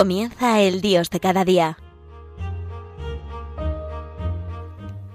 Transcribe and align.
Comienza 0.00 0.62
el 0.62 0.80
Dios 0.80 1.10
de 1.10 1.20
cada 1.20 1.44
día. 1.44 1.76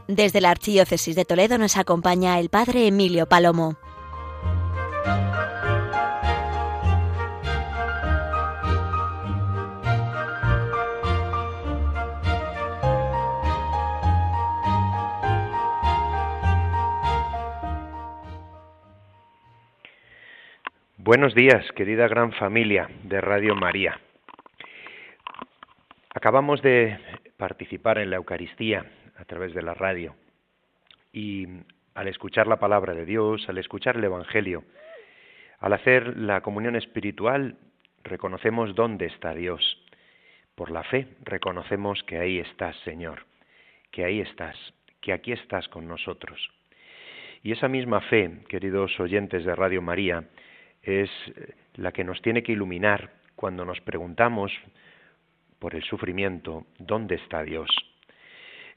Desde 0.08 0.42
la 0.42 0.52
Archidiócesis 0.52 1.16
de 1.16 1.26
Toledo 1.26 1.58
nos 1.58 1.76
acompaña 1.76 2.40
el 2.40 2.50
Padre 2.50 2.86
Emilio 2.86 3.26
Palomo. 3.26 3.78
Buenos 20.98 21.34
días, 21.34 21.66
querida 21.76 22.08
gran 22.08 22.32
familia 22.34 22.88
de 23.04 23.20
Radio 23.20 23.56
María. 23.56 24.00
Acabamos 26.16 26.62
de 26.62 26.98
participar 27.36 27.98
en 27.98 28.10
la 28.10 28.16
Eucaristía 28.16 28.86
a 29.18 29.26
través 29.26 29.54
de 29.54 29.62
la 29.62 29.74
radio 29.74 30.16
y 31.12 31.46
al 31.94 32.08
escuchar 32.08 32.48
la 32.48 32.56
palabra 32.56 32.94
de 32.94 33.06
Dios, 33.06 33.50
al 33.50 33.58
escuchar 33.58 33.98
el 33.98 34.06
Evangelio, 34.06 34.64
al 35.60 35.74
hacer 35.74 36.16
la 36.16 36.40
comunión 36.40 36.78
espiritual, 36.78 37.58
reconocemos 38.06 38.76
dónde 38.76 39.08
está 39.08 39.34
Dios. 39.34 39.62
Por 40.56 40.72
la 40.72 40.84
fe 40.84 41.06
reconocemos 41.22 42.02
que 42.04 42.18
ahí 42.18 42.40
estás, 42.40 42.78
Señor, 42.86 43.26
que 43.92 44.06
ahí 44.06 44.22
estás, 44.22 44.56
que 45.02 45.12
aquí 45.12 45.34
estás 45.34 45.68
con 45.68 45.86
nosotros. 45.86 46.50
Y 47.44 47.52
esa 47.52 47.68
misma 47.68 48.00
fe, 48.00 48.40
queridos 48.48 48.98
oyentes 49.02 49.44
de 49.44 49.54
Radio 49.54 49.82
María, 49.82 50.24
es 50.82 51.10
la 51.74 51.92
que 51.92 52.06
nos 52.06 52.22
tiene 52.22 52.42
que 52.42 52.54
iluminar 52.54 53.12
cuando 53.36 53.66
nos 53.66 53.82
preguntamos 53.82 54.54
por 55.66 55.74
el 55.74 55.84
sufrimiento, 55.84 56.68
¿dónde 56.78 57.16
está 57.16 57.42
Dios? 57.42 57.68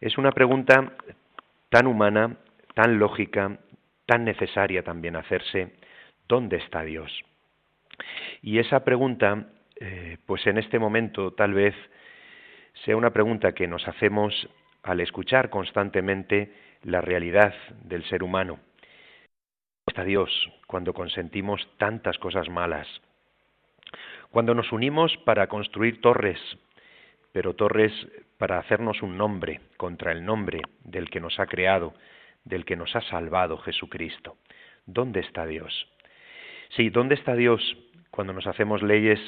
Es 0.00 0.16
una 0.16 0.32
pregunta 0.32 0.94
tan 1.68 1.86
humana, 1.86 2.38
tan 2.74 2.98
lógica, 2.98 3.58
tan 4.06 4.24
necesaria 4.24 4.82
también 4.82 5.14
hacerse, 5.14 5.74
¿dónde 6.26 6.56
está 6.56 6.84
Dios? 6.84 7.12
Y 8.40 8.58
esa 8.58 8.84
pregunta, 8.84 9.50
eh, 9.78 10.16
pues 10.24 10.46
en 10.46 10.56
este 10.56 10.78
momento 10.78 11.34
tal 11.34 11.52
vez 11.52 11.74
sea 12.86 12.96
una 12.96 13.10
pregunta 13.10 13.52
que 13.52 13.68
nos 13.68 13.86
hacemos 13.86 14.48
al 14.82 15.00
escuchar 15.00 15.50
constantemente 15.50 16.54
la 16.84 17.02
realidad 17.02 17.52
del 17.84 18.02
ser 18.04 18.22
humano. 18.22 18.54
¿Dónde 18.54 19.88
está 19.88 20.04
Dios 20.04 20.30
cuando 20.66 20.94
consentimos 20.94 21.68
tantas 21.76 22.16
cosas 22.16 22.48
malas? 22.48 22.88
Cuando 24.30 24.54
nos 24.54 24.72
unimos 24.72 25.14
para 25.26 25.48
construir 25.48 26.00
torres 26.00 26.40
pero 27.38 27.54
Torres 27.54 27.92
para 28.36 28.58
hacernos 28.58 29.00
un 29.00 29.16
nombre 29.16 29.60
contra 29.76 30.10
el 30.10 30.24
nombre 30.24 30.60
del 30.82 31.08
que 31.08 31.20
nos 31.20 31.38
ha 31.38 31.46
creado, 31.46 31.94
del 32.42 32.64
que 32.64 32.74
nos 32.74 32.96
ha 32.96 33.00
salvado 33.02 33.58
Jesucristo. 33.58 34.38
¿Dónde 34.86 35.20
está 35.20 35.46
Dios? 35.46 35.86
Sí, 36.70 36.90
¿dónde 36.90 37.14
está 37.14 37.36
Dios 37.36 37.62
cuando 38.10 38.32
nos 38.32 38.48
hacemos 38.48 38.82
leyes 38.82 39.20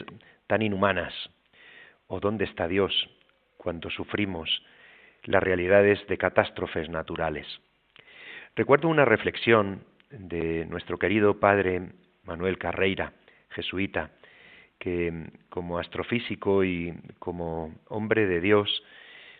tan 0.49 0.61
inhumanas? 0.61 1.15
¿O 2.09 2.19
dónde 2.19 2.47
está 2.47 2.67
Dios 2.67 2.93
cuando 3.57 3.91
sufrimos 3.91 4.61
las 5.23 5.41
realidades 5.41 6.05
de 6.09 6.19
catástrofes 6.19 6.89
naturales? 6.89 7.47
Recuerdo 8.57 8.89
una 8.89 9.05
reflexión 9.05 9.85
de 10.11 10.67
nuestro 10.67 10.99
querido 10.99 11.39
padre 11.39 11.93
Manuel 12.25 12.59
Carreira, 12.59 13.13
jesuita, 13.51 14.11
que 14.81 15.31
como 15.51 15.79
astrofísico 15.79 16.65
y 16.65 16.93
como 17.21 17.73
hombre 17.89 18.27
de 18.27 18.41
Dios 18.41 18.83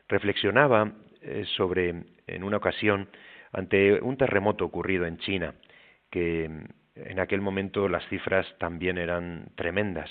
reflexionaba 0.07 0.93
eh, 1.23 1.45
sobre, 1.57 2.05
en 2.27 2.45
una 2.45 2.59
ocasión, 2.59 3.09
ante 3.53 4.01
un 4.01 4.17
terremoto 4.17 4.65
ocurrido 4.65 5.07
en 5.07 5.19
China, 5.19 5.55
que 6.11 6.45
en 6.95 7.19
aquel 7.19 7.41
momento 7.41 7.89
las 7.89 8.07
cifras 8.09 8.47
también 8.59 8.99
eran 8.99 9.49
tremendas. 9.57 10.11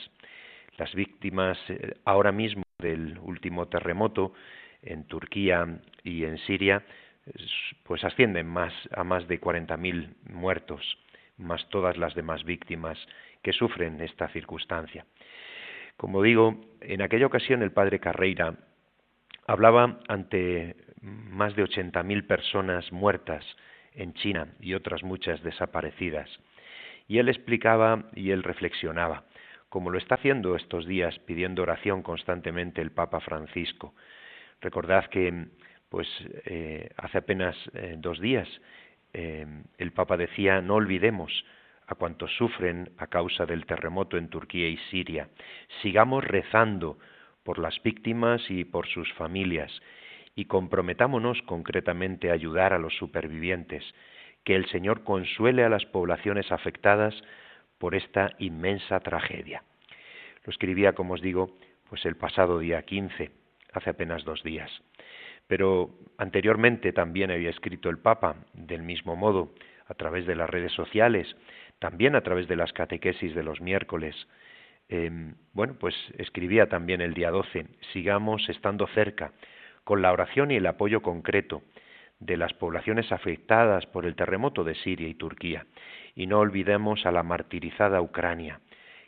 Las 0.78 0.94
víctimas 0.96 1.58
eh, 1.70 1.94
ahora 2.06 2.32
mismo 2.32 2.64
del 2.80 3.18
último 3.20 3.68
terremoto 3.68 4.34
en 4.82 5.06
Turquía 5.06 5.80
y 6.04 6.26
en 6.26 6.38
Siria 6.40 6.84
pues 7.84 8.04
ascienden 8.04 8.48
más 8.48 8.74
a 8.92 9.04
más 9.04 9.28
de 9.28 9.40
40.000 9.40 10.16
muertos, 10.32 10.82
más 11.40 11.68
todas 11.70 11.98
las 11.98 12.14
demás 12.14 12.44
víctimas 12.44 12.98
que 13.42 13.54
sufren 13.54 14.02
esta 14.02 14.28
circunstancia. 14.30 15.06
Como 15.98 16.22
digo, 16.22 16.60
en 16.82 17.02
aquella 17.02 17.26
ocasión 17.26 17.62
el 17.62 17.72
padre 17.72 18.00
Carreira 18.00 18.56
hablaba 19.48 20.00
ante 20.08 20.76
más 21.02 21.56
de 21.56 21.64
80.000 21.64 22.28
personas 22.28 22.92
muertas 22.92 23.46
en 23.94 24.14
China 24.14 24.48
y 24.60 24.76
otras 24.76 25.04
muchas 25.04 25.42
desaparecidas. 25.44 26.30
Y 27.08 27.18
él 27.18 27.30
explicaba 27.30 28.06
y 28.16 28.32
él 28.32 28.44
reflexionaba, 28.44 29.24
como 29.70 29.90
lo 29.90 29.98
está 29.98 30.16
haciendo 30.16 30.56
estos 30.56 30.86
días 30.86 31.18
pidiendo 31.20 31.64
oración 31.64 32.04
constantemente 32.04 32.82
el 32.82 32.92
Papa 32.92 33.20
Francisco. 33.20 33.94
Recordad 34.62 35.06
que 35.06 35.48
pues 35.90 36.08
eh, 36.46 36.90
hace 36.98 37.18
apenas 37.18 37.56
eh, 37.74 37.96
dos 37.98 38.20
días 38.20 38.48
eh, 39.14 39.46
el 39.78 39.92
Papa 39.92 40.18
decía 40.18 40.62
no 40.62 40.76
olvidemos 40.76 41.46
a 41.88 41.96
cuantos 41.96 42.32
sufren 42.38 42.92
a 42.98 43.08
causa 43.08 43.46
del 43.46 43.66
terremoto 43.66 44.18
en 44.18 44.30
Turquía 44.30 44.68
y 44.68 44.78
Siria. 44.92 45.30
Sigamos 45.82 46.24
rezando 46.24 47.00
por 47.44 47.58
las 47.58 47.82
víctimas 47.82 48.42
y 48.50 48.64
por 48.64 48.88
sus 48.88 49.12
familias 49.14 49.72
y 50.36 50.46
comprometámonos 50.46 51.42
concretamente 51.44 52.30
a 52.30 52.34
ayudar 52.34 52.74
a 52.74 52.80
los 52.80 52.96
supervivientes, 52.96 53.84
que 54.44 54.56
el 54.56 54.68
Señor 54.70 55.04
consuele 55.04 55.64
a 55.64 55.70
las 55.70 55.86
poblaciones 55.86 56.52
afectadas 56.52 57.16
por 57.80 57.96
esta 57.96 58.32
inmensa 58.38 59.00
tragedia. 59.00 59.64
Lo 60.46 60.52
escribía, 60.52 60.94
como 60.94 61.16
os 61.16 61.22
digo, 61.22 61.58
pues 61.90 62.06
el 62.06 62.16
pasado 62.16 62.60
día 62.60 62.84
15, 62.84 63.32
hace 63.74 63.90
apenas 63.90 64.24
dos 64.24 64.44
días. 64.44 64.72
Pero 65.50 65.90
anteriormente 66.20 66.94
también 66.94 67.32
había 67.32 67.50
escrito 67.50 67.90
el 67.90 67.98
Papa, 67.98 68.36
del 68.54 68.84
mismo 68.84 69.16
modo, 69.16 69.52
a 69.88 69.96
través 69.96 70.28
de 70.28 70.36
las 70.36 70.48
redes 70.48 70.72
sociales, 70.74 71.36
también 71.80 72.16
a 72.16 72.22
través 72.22 72.48
de 72.48 72.56
las 72.56 72.72
catequesis 72.72 73.34
de 73.34 73.42
los 73.42 73.60
miércoles. 73.60 74.16
Em, 74.90 75.34
bueno, 75.54 75.74
pues 75.80 75.96
escribía 76.20 76.70
también 76.70 77.02
el 77.02 77.16
día 77.16 77.32
12, 77.32 77.66
sigamos 77.94 78.48
estando 78.48 78.86
cerca, 78.90 79.32
con 79.84 80.04
la 80.04 80.12
oración 80.12 80.52
y 80.52 80.58
el 80.58 80.68
apoyo 80.68 81.02
concreto 81.02 81.64
de 82.20 82.38
las 82.38 82.54
poblaciones 82.54 83.12
afectadas 83.12 83.88
por 83.88 84.06
el 84.06 84.16
terremoto 84.16 84.64
de 84.64 84.76
Siria 84.76 85.08
y 85.08 85.16
Turquía, 85.16 85.66
y 86.14 86.28
no 86.28 86.38
olvidemos 86.38 87.08
a 87.08 87.12
la 87.12 87.24
martirizada 87.24 88.04
Ucrania, 88.04 88.60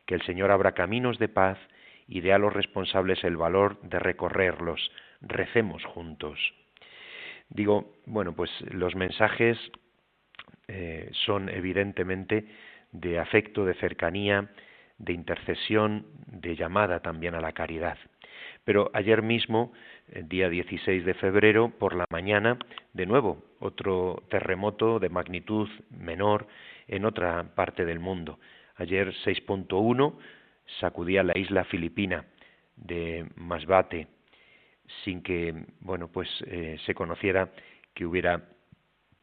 que 0.07 0.15
el 0.15 0.23
Señor 0.23 0.49
abra 0.49 0.71
caminos 0.71 1.19
de 1.19 1.27
paz 1.27 1.59
y 2.07 2.21
dé 2.21 2.33
a 2.33 2.39
los 2.39 2.51
responsables 2.51 3.23
el 3.23 3.37
valor 3.37 3.79
de 3.81 3.99
recorrerlos, 3.99 4.91
recemos 5.21 5.83
juntos. 5.85 6.39
Digo, 7.49 7.95
bueno, 8.05 8.33
pues 8.33 8.49
los 8.71 8.95
mensajes 8.95 9.57
eh, 10.67 11.09
son 11.25 11.49
evidentemente 11.49 12.45
de 12.91 13.19
afecto, 13.19 13.65
de 13.65 13.73
cercanía, 13.75 14.49
de 14.97 15.13
intercesión, 15.13 16.05
de 16.27 16.55
llamada 16.55 17.01
también 17.01 17.35
a 17.35 17.41
la 17.41 17.51
caridad. 17.51 17.97
Pero 18.63 18.91
ayer 18.93 19.21
mismo, 19.21 19.73
día 20.07 20.49
16 20.49 21.05
de 21.05 21.13
febrero, 21.15 21.71
por 21.77 21.95
la 21.95 22.05
mañana, 22.09 22.57
de 22.93 23.05
nuevo, 23.05 23.43
otro 23.59 24.23
terremoto 24.29 24.99
de 24.99 25.09
magnitud 25.09 25.67
menor 25.89 26.47
en 26.87 27.05
otra 27.05 27.43
parte 27.55 27.85
del 27.85 27.99
mundo. 27.99 28.39
Ayer 28.75 29.13
6.1 29.25 30.15
sacudía 30.79 31.23
la 31.23 31.37
isla 31.37 31.63
filipina 31.65 32.25
de 32.75 33.25
Masbate, 33.35 34.07
sin 35.03 35.21
que, 35.21 35.65
bueno, 35.79 36.07
pues 36.09 36.29
eh, 36.47 36.77
se 36.85 36.93
conociera 36.93 37.49
que 37.93 38.05
hubiera 38.05 38.41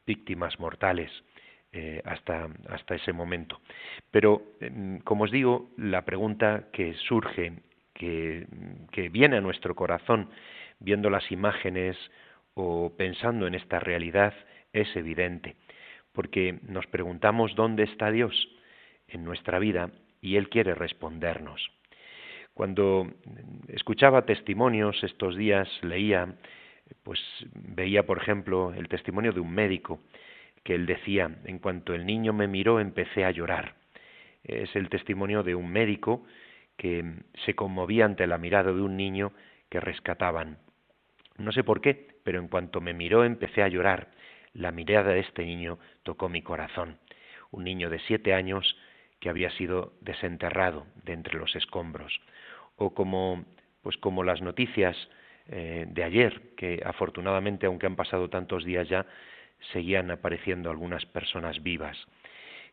víctimas 0.06 0.58
mortales. 0.58 1.10
Eh, 1.70 2.00
hasta, 2.06 2.48
hasta 2.70 2.94
ese 2.94 3.12
momento. 3.12 3.60
Pero, 4.10 4.54
em, 4.58 5.00
como 5.00 5.24
os 5.24 5.30
digo, 5.30 5.68
la 5.76 6.06
pregunta 6.06 6.70
que 6.72 6.94
surge, 6.94 7.52
que, 7.92 8.46
que 8.90 9.10
viene 9.10 9.36
a 9.36 9.42
nuestro 9.42 9.74
corazón 9.74 10.30
viendo 10.80 11.10
las 11.10 11.30
imágenes 11.30 11.94
o 12.54 12.94
pensando 12.96 13.46
en 13.46 13.54
esta 13.54 13.80
realidad, 13.80 14.32
es 14.72 14.94
evidente, 14.96 15.56
porque 16.12 16.58
nos 16.62 16.86
preguntamos 16.86 17.54
dónde 17.54 17.82
está 17.82 18.10
Dios 18.10 18.34
en 19.06 19.24
nuestra 19.24 19.58
vida 19.58 19.90
y 20.22 20.36
Él 20.36 20.48
quiere 20.48 20.74
respondernos. 20.74 21.70
Cuando 22.58 23.06
escuchaba 23.68 24.26
testimonios 24.26 25.04
estos 25.04 25.36
días, 25.36 25.68
leía, 25.82 26.34
pues 27.04 27.20
veía, 27.54 28.04
por 28.04 28.18
ejemplo, 28.18 28.74
el 28.74 28.88
testimonio 28.88 29.30
de 29.30 29.38
un 29.38 29.52
médico 29.52 30.00
que 30.64 30.74
él 30.74 30.84
decía, 30.84 31.30
en 31.44 31.60
cuanto 31.60 31.94
el 31.94 32.04
niño 32.04 32.32
me 32.32 32.48
miró 32.48 32.80
empecé 32.80 33.24
a 33.24 33.30
llorar. 33.30 33.76
Es 34.42 34.74
el 34.74 34.88
testimonio 34.88 35.44
de 35.44 35.54
un 35.54 35.70
médico 35.70 36.26
que 36.76 37.04
se 37.44 37.54
conmovía 37.54 38.06
ante 38.06 38.26
la 38.26 38.38
mirada 38.38 38.72
de 38.72 38.82
un 38.82 38.96
niño 38.96 39.32
que 39.68 39.78
rescataban. 39.78 40.58
No 41.36 41.52
sé 41.52 41.62
por 41.62 41.80
qué, 41.80 42.08
pero 42.24 42.40
en 42.40 42.48
cuanto 42.48 42.80
me 42.80 42.92
miró 42.92 43.22
empecé 43.22 43.62
a 43.62 43.68
llorar. 43.68 44.08
La 44.52 44.72
mirada 44.72 45.12
de 45.12 45.20
este 45.20 45.44
niño 45.44 45.78
tocó 46.02 46.28
mi 46.28 46.42
corazón. 46.42 46.98
Un 47.52 47.62
niño 47.62 47.88
de 47.88 48.00
siete 48.00 48.34
años 48.34 48.76
que 49.20 49.28
había 49.28 49.50
sido 49.50 49.92
desenterrado 50.00 50.86
de 51.04 51.12
entre 51.12 51.38
los 51.38 51.54
escombros. 51.56 52.20
O 52.78 52.94
como, 52.94 53.44
pues 53.82 53.96
como 53.98 54.24
las 54.24 54.40
noticias 54.40 54.96
eh, 55.48 55.86
de 55.88 56.04
ayer, 56.04 56.54
que 56.56 56.82
afortunadamente, 56.84 57.66
aunque 57.66 57.86
han 57.86 57.96
pasado 57.96 58.28
tantos 58.28 58.64
días 58.64 58.88
ya, 58.88 59.06
seguían 59.72 60.10
apareciendo 60.10 60.70
algunas 60.70 61.04
personas 61.06 61.62
vivas. 61.62 61.96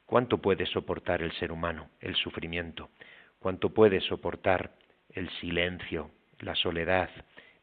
¿Cuánto 0.06 0.38
puede 0.38 0.66
soportar 0.68 1.22
el 1.22 1.32
ser 1.34 1.52
humano 1.52 1.90
el 2.00 2.16
sufrimiento? 2.16 2.90
¿Cuánto 3.40 3.74
puede 3.74 4.02
soportar 4.02 4.72
el 5.10 5.30
silencio, 5.40 6.12
la 6.40 6.56
soledad, 6.56 7.10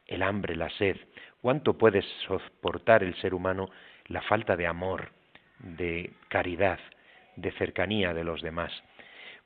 el 0.07 0.23
hambre, 0.23 0.57
la 0.57 0.71
sed? 0.71 0.97
¿Cuánto 1.41 1.79
puede 1.79 2.03
soportar 2.27 3.03
el 3.03 3.15
ser 3.17 3.35
humano 3.35 3.69
la 4.07 4.23
falta 4.23 4.57
de 4.57 4.67
amor, 4.67 5.11
de 5.59 6.13
caridad, 6.29 6.81
de 7.37 7.53
cercanía 7.53 8.13
de 8.13 8.25
los 8.25 8.43
demás? 8.43 8.73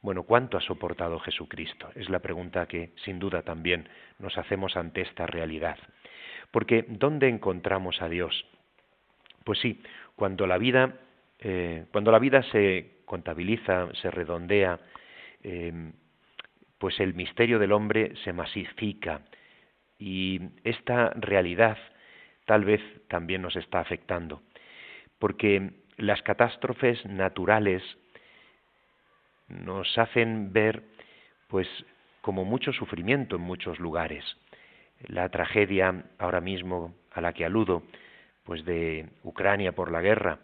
Bueno, 0.06 0.22
¿cuánto 0.22 0.56
ha 0.56 0.60
soportado 0.60 1.18
Jesucristo? 1.18 1.90
Es 1.96 2.08
la 2.08 2.20
pregunta 2.20 2.66
que 2.66 2.90
sin 3.04 3.18
duda 3.18 3.42
también 3.42 3.88
nos 4.20 4.38
hacemos 4.38 4.76
ante 4.76 5.00
esta 5.00 5.26
realidad. 5.26 5.76
Porque 6.52 6.84
¿dónde 6.86 7.28
encontramos 7.28 8.00
a 8.00 8.08
Dios? 8.08 8.46
Pues 9.42 9.58
sí, 9.58 9.82
cuando 10.14 10.46
la 10.46 10.58
vida, 10.58 10.94
eh, 11.40 11.86
cuando 11.90 12.12
la 12.12 12.20
vida 12.20 12.44
se 12.52 12.98
contabiliza, 13.04 13.88
se 14.00 14.12
redondea, 14.12 14.78
eh, 15.42 15.90
pues 16.78 17.00
el 17.00 17.14
misterio 17.14 17.58
del 17.58 17.72
hombre 17.72 18.12
se 18.22 18.32
masifica 18.32 19.22
y 19.98 20.40
esta 20.62 21.10
realidad 21.16 21.78
tal 22.44 22.64
vez 22.64 22.80
también 23.08 23.42
nos 23.42 23.56
está 23.56 23.80
afectando, 23.80 24.40
porque 25.18 25.72
las 25.96 26.22
catástrofes 26.22 27.04
naturales 27.06 27.82
nos 29.48 29.96
hacen 29.98 30.52
ver 30.52 30.82
pues 31.48 31.68
como 32.20 32.44
mucho 32.44 32.72
sufrimiento 32.72 33.36
en 33.36 33.42
muchos 33.42 33.78
lugares. 33.78 34.24
La 35.06 35.28
tragedia 35.28 36.04
ahora 36.18 36.40
mismo 36.40 36.94
a 37.12 37.20
la 37.20 37.32
que 37.32 37.44
aludo, 37.44 37.82
pues 38.44 38.64
de 38.64 39.08
Ucrania 39.22 39.72
por 39.72 39.90
la 39.90 40.00
guerra 40.00 40.40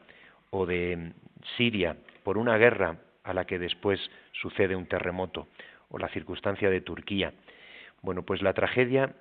o 0.50 0.66
de 0.66 1.12
Siria 1.56 1.96
por 2.22 2.38
una 2.38 2.56
guerra 2.56 2.98
a 3.24 3.34
la 3.34 3.44
que 3.44 3.58
después 3.58 4.00
sucede 4.32 4.76
un 4.76 4.86
terremoto 4.86 5.48
o 5.88 5.98
la 5.98 6.08
circunstancia 6.08 6.70
de 6.70 6.80
Turquía. 6.80 7.32
Bueno, 8.02 8.22
pues 8.22 8.42
la 8.42 8.52
tragedia 8.52 9.14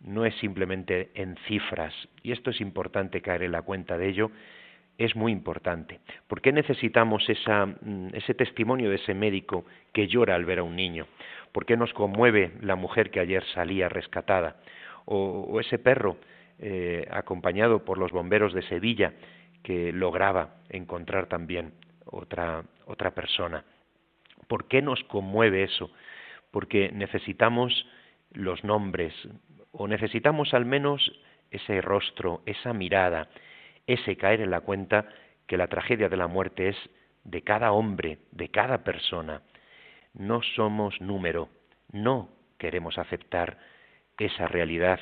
no 0.00 0.24
es 0.24 0.34
simplemente 0.36 1.10
en 1.14 1.36
cifras 1.46 1.94
y 2.22 2.32
esto 2.32 2.50
es 2.50 2.60
importante 2.60 3.22
caer 3.22 3.42
en 3.42 3.52
la 3.52 3.62
cuenta 3.62 3.96
de 3.96 4.08
ello 4.08 4.30
es 4.98 5.16
muy 5.16 5.32
importante. 5.32 6.00
¿Por 6.28 6.40
qué 6.40 6.52
necesitamos 6.52 7.26
mm, 7.28 8.08
ese 8.12 8.34
testimonio 8.34 8.90
de 8.90 8.96
ese 8.96 9.14
médico 9.14 9.64
que 9.92 10.06
llora 10.06 10.34
al 10.34 10.44
ver 10.44 10.60
a 10.60 10.62
un 10.62 10.76
niño? 10.76 11.06
¿Por 11.52 11.66
qué 11.66 11.76
nos 11.76 11.92
conmueve 11.92 12.52
la 12.60 12.76
mujer 12.76 13.10
que 13.10 13.20
ayer 13.20 13.44
salía 13.54 13.88
rescatada? 13.88 14.56
O, 15.06 15.60
ese 15.60 15.78
perro 15.78 16.16
eh, 16.58 17.06
acompañado 17.10 17.84
por 17.84 17.98
los 17.98 18.12
bomberos 18.12 18.52
de 18.54 18.62
Sevilla 18.62 19.12
que 19.62 19.92
lograba 19.92 20.56
encontrar 20.68 21.26
también 21.26 21.74
otra, 22.04 22.64
otra 22.86 23.12
persona. 23.12 23.64
¿Por 24.46 24.68
qué 24.68 24.82
nos 24.82 25.02
conmueve 25.04 25.62
eso? 25.62 25.90
Porque 26.50 26.90
necesitamos 26.92 27.86
los 28.32 28.62
nombres 28.64 29.14
o 29.72 29.88
necesitamos 29.88 30.54
al 30.54 30.64
menos 30.64 31.12
ese 31.50 31.80
rostro, 31.80 32.42
esa 32.46 32.72
mirada, 32.72 33.28
ese 33.86 34.16
caer 34.16 34.40
en 34.40 34.50
la 34.50 34.60
cuenta 34.60 35.06
que 35.46 35.56
la 35.56 35.68
tragedia 35.68 36.08
de 36.08 36.16
la 36.16 36.26
muerte 36.26 36.68
es 36.68 36.76
de 37.24 37.42
cada 37.42 37.72
hombre, 37.72 38.18
de 38.32 38.48
cada 38.50 38.84
persona. 38.84 39.42
No 40.14 40.42
somos 40.42 41.00
número, 41.00 41.48
no 41.92 42.30
queremos 42.58 42.98
aceptar 42.98 43.58
esa 44.18 44.46
realidad 44.46 45.00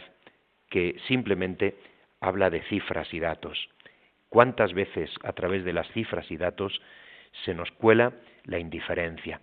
que 0.70 0.96
simplemente 1.06 1.76
habla 2.20 2.50
de 2.50 2.62
cifras 2.62 3.12
y 3.12 3.20
datos. 3.20 3.69
¿Cuántas 4.29 4.73
veces 4.73 5.11
a 5.23 5.32
través 5.32 5.64
de 5.64 5.75
las 5.75 5.87
cifras 5.93 6.31
y 6.31 6.37
datos 6.37 6.81
se 7.44 7.55
nos 7.55 7.70
cuela 7.73 8.14
la 8.44 8.58
indiferencia, 8.58 9.40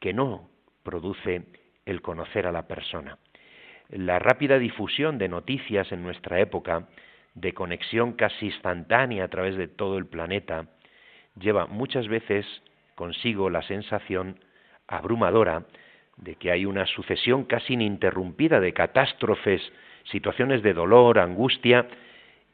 que 0.00 0.14
no 0.14 0.48
produce 0.82 1.42
el 1.84 2.00
conocer 2.00 2.46
a 2.46 2.52
la 2.52 2.66
persona? 2.66 3.18
La 3.90 4.18
rápida 4.18 4.58
difusión 4.58 5.18
de 5.18 5.28
noticias 5.28 5.92
en 5.92 6.02
nuestra 6.02 6.40
época 6.40 6.88
de 7.34 7.52
conexión 7.52 8.12
casi 8.12 8.46
instantánea 8.46 9.24
a 9.24 9.28
través 9.28 9.56
de 9.56 9.68
todo 9.68 9.98
el 9.98 10.06
planeta, 10.06 10.66
lleva 11.38 11.66
muchas 11.66 12.08
veces 12.08 12.46
consigo 12.94 13.50
la 13.50 13.62
sensación 13.62 14.38
abrumadora 14.86 15.64
de 16.16 16.36
que 16.36 16.52
hay 16.52 16.64
una 16.64 16.86
sucesión 16.86 17.44
casi 17.44 17.74
ininterrumpida 17.74 18.60
de 18.60 18.72
catástrofes, 18.72 19.60
situaciones 20.04 20.62
de 20.62 20.74
dolor, 20.74 21.18
angustia, 21.18 21.88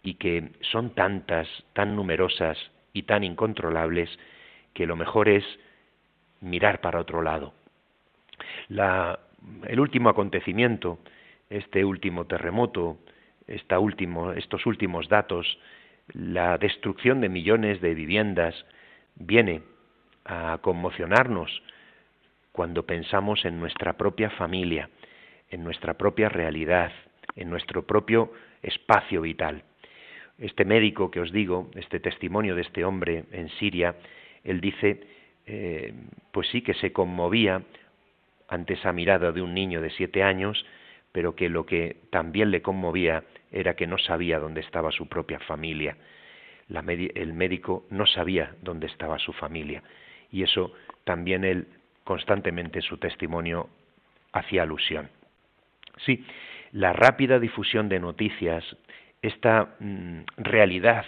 y 0.03 0.15
que 0.15 0.53
son 0.63 0.95
tantas, 0.95 1.47
tan 1.75 1.95
numerosas 1.95 2.57
y 2.93 3.03
tan 3.03 3.23
incontrolables, 3.23 4.09
que 4.73 4.87
lo 4.87 4.97
mejor 4.97 5.29
es 5.29 5.45
mirar 6.41 6.81
para 6.81 7.01
otro 7.01 7.23
lado. 7.23 7.53
el 8.69 9.81
último 9.81 10.09
acontecimiento, 10.09 10.99
este 11.51 11.85
último 11.85 12.27
terremoto, 12.27 12.99
estos 13.51 14.67
últimos 14.67 15.09
datos, 15.09 15.59
la 16.13 16.59
destrucción 16.59 17.21
de 17.21 17.29
millones 17.29 17.81
de 17.81 17.95
viviendas, 17.95 18.55
viene 19.17 19.63
a 20.25 20.59
conmocionarnos 20.63 21.63
cuando 22.53 22.85
pensamos 22.85 23.45
en 23.45 23.59
nuestra 23.61 23.95
propia 23.95 24.31
familia, 24.31 24.89
en 25.51 25.65
nuestra 25.65 25.95
propia 25.95 26.29
realidad, 26.29 26.93
en 27.37 27.51
nuestro 27.51 27.87
propio 27.87 28.33
espacio 28.63 29.23
vital. 29.23 29.63
Este 30.39 30.65
médico 30.65 31.11
que 31.11 31.21
os 31.21 31.33
digo, 31.33 31.71
este 31.75 32.01
testimonio 32.01 32.55
de 32.55 32.63
este 32.63 32.85
hombre 32.85 33.25
en 33.33 33.49
Siria, 33.51 33.95
él 34.43 34.61
dice, 34.61 35.01
eh, 35.47 35.93
pues 36.33 36.49
sí 36.49 36.63
que 36.63 36.75
se 36.75 36.93
conmovía 36.93 37.63
ante 38.49 38.75
esa 38.75 38.93
mirada 38.93 39.33
de 39.33 39.43
un 39.43 39.55
niño 39.55 39.81
de 39.81 39.91
siete 39.91 40.23
años, 40.23 40.65
pero 41.13 41.35
que 41.35 41.49
lo 41.49 41.67
que 41.67 41.97
también 42.11 42.51
le 42.51 42.63
conmovía 42.63 43.25
era 43.51 43.75
que 43.75 43.87
no 43.87 43.99
sabía 43.99 44.39
dónde 44.39 44.61
estaba 44.61 44.91
su 44.91 45.09
propia 45.09 45.39
familia. 45.41 45.97
el 46.69 47.33
médico 47.33 47.87
no 47.91 48.07
sabía 48.07 48.55
dónde 48.63 48.87
estaba 48.87 49.19
su 49.19 49.33
familia 49.33 49.83
y 50.31 50.43
eso 50.43 50.73
también 51.05 51.45
él 51.45 51.67
constantemente 52.05 52.81
su 52.81 52.97
testimonio 52.99 53.69
hacía 54.33 54.63
alusión. 54.63 55.11
Sí, 56.05 56.25
la 56.73 56.93
rápida 56.93 57.39
difusión 57.39 57.89
de 57.89 58.01
noticias, 58.01 58.65
esta 59.23 59.75
mm, 59.81 60.21
realidad 60.37 61.05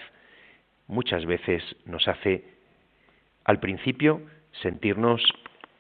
muchas 0.87 1.25
veces 1.25 1.63
nos 1.87 2.07
hace 2.09 2.45
al 3.45 3.61
principio 3.61 4.23
sentirnos 4.61 5.23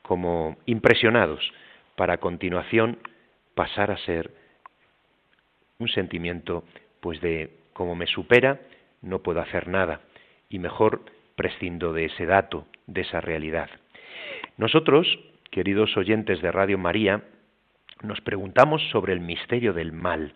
como 0.03 0.57
impresionados 0.67 1.53
para 1.97 2.15
a 2.15 2.19
continuación 2.19 2.99
pasar 3.55 3.91
a 3.91 3.99
ser 3.99 4.33
un 5.83 5.89
sentimiento 5.89 6.65
pues 7.01 7.21
de 7.21 7.51
como 7.73 7.95
me 7.95 8.07
supera, 8.07 8.61
no 9.03 9.23
puedo 9.23 9.41
hacer 9.41 9.69
nada 9.69 10.01
y 10.49 10.59
mejor 10.59 11.03
prescindo 11.35 11.93
de 11.93 12.07
ese 12.07 12.27
dato, 12.27 12.67
de 12.87 13.01
esa 13.01 13.21
realidad. 13.21 13.71
Nosotros, 14.57 15.07
queridos 15.51 15.97
oyentes 15.97 16.41
de 16.41 16.53
Radio 16.53 16.79
María, 16.79 17.23
nos 18.03 18.21
preguntamos 18.21 18.83
sobre 18.91 19.13
el 19.13 19.21
misterio 19.21 19.73
del 19.73 19.93
mal. 19.93 20.35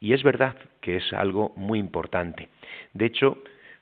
Y 0.00 0.12
es 0.12 0.22
verdad 0.22 0.56
que 0.80 0.96
es 0.96 1.12
algo 1.12 1.52
muy 1.56 1.78
importante. 1.78 2.48
De 2.92 3.06
hecho, 3.06 3.38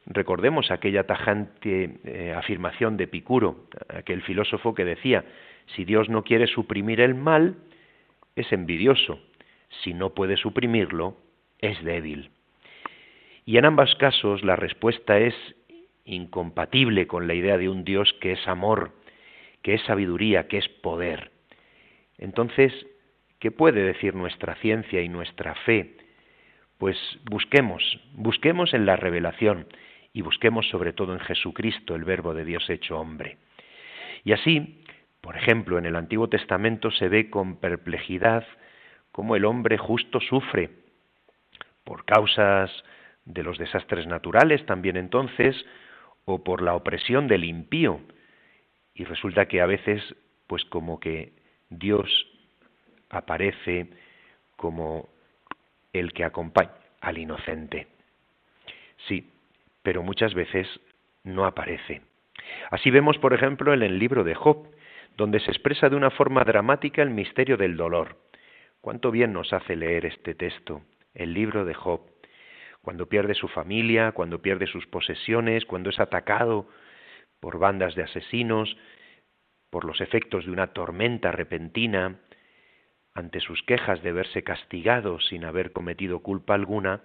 recordemos 0.06 0.70
aquella 0.70 1.04
tajante 1.06 1.99
eh, 2.04 2.34
afirmación 2.37 2.96
de 2.96 3.04
Epicuro, 3.04 3.66
aquel 3.88 4.22
filósofo 4.22 4.75
que 4.75 4.84
decía, 4.84 5.25
si 5.75 5.84
Dios 5.84 6.08
no 6.08 6.22
quiere 6.22 6.46
suprimir 6.46 7.00
el 7.00 7.14
mal, 7.14 7.56
es 8.34 8.52
envidioso, 8.52 9.20
si 9.82 9.94
no 9.94 10.10
puede 10.10 10.36
suprimirlo, 10.36 11.16
es 11.58 11.82
débil. 11.84 12.30
Y 13.44 13.56
en 13.56 13.64
ambos 13.64 13.94
casos 13.96 14.44
la 14.44 14.56
respuesta 14.56 15.18
es 15.18 15.34
incompatible 16.04 17.06
con 17.06 17.26
la 17.26 17.34
idea 17.34 17.58
de 17.58 17.68
un 17.68 17.84
Dios 17.84 18.12
que 18.20 18.32
es 18.32 18.48
amor, 18.48 18.92
que 19.62 19.74
es 19.74 19.82
sabiduría, 19.82 20.48
que 20.48 20.58
es 20.58 20.68
poder. 20.68 21.30
Entonces, 22.18 22.72
¿qué 23.38 23.50
puede 23.50 23.82
decir 23.82 24.14
nuestra 24.14 24.54
ciencia 24.56 25.00
y 25.00 25.08
nuestra 25.08 25.54
fe? 25.54 25.96
Pues 26.78 26.96
busquemos, 27.24 28.00
busquemos 28.12 28.74
en 28.74 28.86
la 28.86 28.96
revelación 28.96 29.66
y 30.12 30.22
busquemos 30.22 30.68
sobre 30.68 30.92
todo 30.92 31.14
en 31.14 31.20
Jesucristo, 31.20 31.94
el 31.94 32.04
Verbo 32.04 32.34
de 32.34 32.44
Dios 32.44 32.68
hecho 32.68 32.98
hombre. 32.98 33.38
Y 34.24 34.32
así, 34.32 34.82
Por 35.22 35.36
ejemplo, 35.36 35.78
en 35.78 35.86
el 35.86 35.94
Antiguo 35.94 36.28
Testamento 36.28 36.90
se 36.90 37.08
ve 37.08 37.30
con 37.30 37.56
perplejidad 37.56 38.44
cómo 39.12 39.37
el 39.37 39.45
hombre 39.45 39.78
justo 39.78 40.21
sufre 40.21 40.71
por 41.85 42.04
causas 42.04 42.71
de 43.25 43.42
los 43.42 43.59
desastres 43.59 44.07
naturales 44.07 44.64
también 44.66 44.97
entonces, 44.97 45.57
o 46.25 46.42
por 46.42 46.62
la 46.62 46.75
opresión 46.75 47.28
del 47.28 47.45
impío. 47.45 48.00
Y 48.95 49.04
resulta 49.04 49.47
que 49.47 49.61
a 49.61 49.66
veces, 49.66 50.02
pues 50.47 50.64
como 50.66 51.00
que 51.00 51.33
Dios 51.71 52.09
aparece 53.11 53.88
como 54.57 55.09
el 55.92 56.12
que 56.12 56.25
acompaña 56.25 56.73
al 57.00 57.19
inocente. 57.19 57.88
Sí, 59.09 59.31
pero 59.83 60.02
muchas 60.02 60.35
veces 60.35 60.69
no 61.25 61.45
aparece. 61.45 62.02
Así 62.71 62.90
vemos, 62.90 63.19
por 63.19 63.35
ejemplo, 63.35 63.75
en 63.75 63.83
el 63.83 63.99
libro 63.99 64.25
de 64.25 64.35
Job, 64.35 64.69
donde 65.16 65.40
se 65.40 65.50
expresa 65.50 65.88
de 65.88 65.97
una 65.97 66.11
forma 66.11 66.45
dramática 66.45 67.02
el 67.02 67.11
misterio 67.11 67.57
del 67.57 67.76
dolor. 67.76 68.16
Cuánto 68.82 69.12
bien 69.12 69.32
nos 69.32 69.52
hace 69.52 69.76
leer 69.76 70.06
este 70.06 70.34
texto, 70.34 70.82
el 71.14 71.32
libro 71.34 71.64
de 71.64 71.72
Job, 71.72 72.00
cuando 72.82 73.08
pierde 73.08 73.34
su 73.34 73.46
familia, 73.46 74.10
cuando 74.10 74.42
pierde 74.42 74.66
sus 74.66 74.88
posesiones, 74.88 75.64
cuando 75.66 75.90
es 75.90 76.00
atacado 76.00 76.66
por 77.38 77.60
bandas 77.60 77.94
de 77.94 78.02
asesinos, 78.02 78.76
por 79.70 79.84
los 79.84 80.00
efectos 80.00 80.46
de 80.46 80.50
una 80.50 80.72
tormenta 80.72 81.30
repentina, 81.30 82.18
ante 83.14 83.38
sus 83.38 83.62
quejas 83.62 84.02
de 84.02 84.10
verse 84.10 84.42
castigado 84.42 85.20
sin 85.20 85.44
haber 85.44 85.70
cometido 85.70 86.18
culpa 86.18 86.54
alguna, 86.54 87.02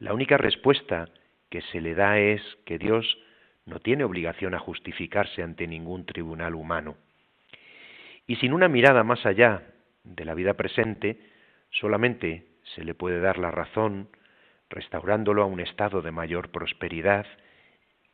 la 0.00 0.14
única 0.14 0.36
respuesta 0.36 1.10
que 1.48 1.60
se 1.60 1.80
le 1.80 1.94
da 1.94 2.18
es 2.18 2.42
que 2.66 2.76
Dios 2.76 3.06
no 3.66 3.78
tiene 3.78 4.02
obligación 4.02 4.52
a 4.54 4.58
justificarse 4.58 5.44
ante 5.44 5.68
ningún 5.68 6.06
tribunal 6.06 6.56
humano. 6.56 6.96
Y 8.26 8.34
sin 8.36 8.52
una 8.52 8.66
mirada 8.66 9.04
más 9.04 9.24
allá 9.24 9.73
de 10.04 10.24
la 10.24 10.34
vida 10.34 10.54
presente, 10.54 11.18
solamente 11.70 12.46
se 12.74 12.84
le 12.84 12.94
puede 12.94 13.20
dar 13.20 13.38
la 13.38 13.50
razón 13.50 14.08
restaurándolo 14.70 15.42
a 15.42 15.46
un 15.46 15.60
estado 15.60 16.02
de 16.02 16.10
mayor 16.10 16.50
prosperidad 16.50 17.26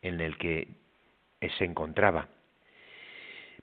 en 0.03 0.21
el 0.21 0.39
que 0.39 0.69
se 1.59 1.65
encontraba, 1.65 2.29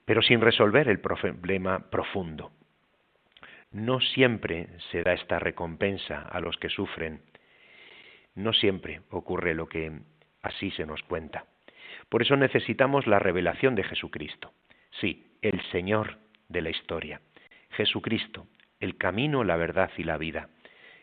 pero 0.04 0.22
sin 0.22 0.40
resolver 0.40 0.88
el 0.88 1.00
problema 1.00 1.90
profundo. 1.90 2.52
No 3.70 4.00
siempre 4.00 4.68
se 4.90 5.02
da 5.02 5.12
esta 5.12 5.38
recompensa 5.38 6.22
a 6.22 6.40
los 6.40 6.56
que 6.56 6.70
sufren, 6.70 7.20
no 8.34 8.52
siempre 8.52 9.02
ocurre 9.10 9.54
lo 9.54 9.68
que 9.68 9.92
así 10.42 10.70
se 10.70 10.86
nos 10.86 11.02
cuenta. 11.02 11.44
Por 12.08 12.22
eso 12.22 12.36
necesitamos 12.36 13.06
la 13.06 13.18
revelación 13.18 13.74
de 13.74 13.84
Jesucristo. 13.84 14.52
Sí, 15.00 15.26
el 15.42 15.60
Señor 15.70 16.18
de 16.48 16.62
la 16.62 16.70
historia. 16.70 17.20
Jesucristo, 17.78 18.48
el 18.80 18.98
camino, 18.98 19.44
la 19.44 19.56
verdad 19.56 19.88
y 19.96 20.02
la 20.02 20.18
vida. 20.18 20.48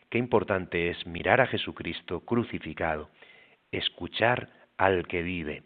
Qué 0.09 0.17
importante 0.17 0.89
es 0.89 1.07
mirar 1.07 1.39
a 1.39 1.47
Jesucristo 1.47 2.19
crucificado, 2.25 3.09
escuchar 3.71 4.49
al 4.77 5.07
que 5.07 5.23
vive. 5.23 5.63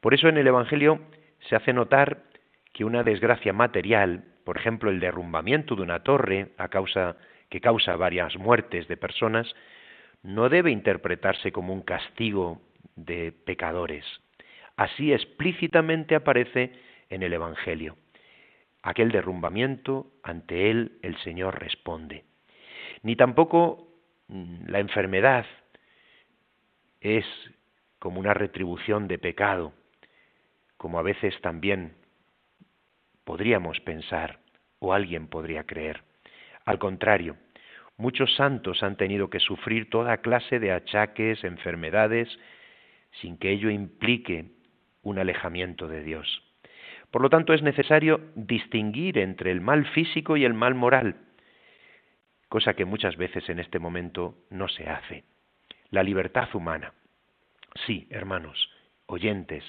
Por 0.00 0.14
eso 0.14 0.28
en 0.28 0.38
el 0.38 0.46
Evangelio 0.46 1.00
se 1.48 1.56
hace 1.56 1.72
notar 1.72 2.22
que 2.72 2.84
una 2.84 3.02
desgracia 3.02 3.52
material, 3.52 4.22
por 4.44 4.56
ejemplo 4.56 4.88
el 4.88 5.00
derrumbamiento 5.00 5.74
de 5.74 5.82
una 5.82 6.04
torre 6.04 6.52
a 6.58 6.68
causa 6.68 7.16
que 7.48 7.60
causa 7.60 7.96
varias 7.96 8.36
muertes 8.36 8.86
de 8.86 8.96
personas, 8.96 9.52
no 10.22 10.48
debe 10.48 10.70
interpretarse 10.70 11.50
como 11.50 11.72
un 11.72 11.82
castigo 11.82 12.62
de 12.94 13.32
pecadores. 13.32 14.04
Así 14.76 15.12
explícitamente 15.12 16.14
aparece 16.14 16.70
en 17.08 17.24
el 17.24 17.32
Evangelio. 17.32 17.96
Aquel 18.82 19.10
derrumbamiento, 19.10 20.12
ante 20.22 20.70
él 20.70 20.98
el 21.02 21.16
Señor 21.18 21.60
responde 21.60 22.24
ni 23.02 23.16
tampoco 23.16 23.88
mm, 24.28 24.68
la 24.68 24.80
enfermedad 24.80 25.46
es 27.00 27.24
como 27.98 28.20
una 28.20 28.34
retribución 28.34 29.08
de 29.08 29.18
pecado, 29.18 29.72
como 30.76 30.98
a 30.98 31.02
veces 31.02 31.38
también 31.40 31.94
podríamos 33.24 33.80
pensar 33.80 34.40
o 34.78 34.92
alguien 34.92 35.28
podría 35.28 35.64
creer. 35.64 36.02
Al 36.64 36.78
contrario, 36.78 37.36
muchos 37.96 38.34
santos 38.36 38.82
han 38.82 38.96
tenido 38.96 39.28
que 39.28 39.40
sufrir 39.40 39.90
toda 39.90 40.18
clase 40.18 40.58
de 40.58 40.72
achaques, 40.72 41.44
enfermedades, 41.44 42.28
sin 43.20 43.36
que 43.36 43.50
ello 43.50 43.70
implique 43.70 44.52
un 45.02 45.18
alejamiento 45.18 45.88
de 45.88 46.02
Dios. 46.02 46.49
Por 47.10 47.22
lo 47.22 47.30
tanto, 47.30 47.52
es 47.52 47.62
necesario 47.62 48.20
distinguir 48.34 49.18
entre 49.18 49.50
el 49.50 49.60
mal 49.60 49.84
físico 49.86 50.36
y 50.36 50.44
el 50.44 50.54
mal 50.54 50.74
moral, 50.74 51.16
cosa 52.48 52.74
que 52.74 52.84
muchas 52.84 53.16
veces 53.16 53.48
en 53.48 53.58
este 53.58 53.78
momento 53.78 54.36
no 54.50 54.68
se 54.68 54.88
hace. 54.88 55.24
La 55.90 56.02
libertad 56.02 56.48
humana. 56.54 56.92
Sí, 57.86 58.06
hermanos, 58.10 58.70
oyentes, 59.06 59.64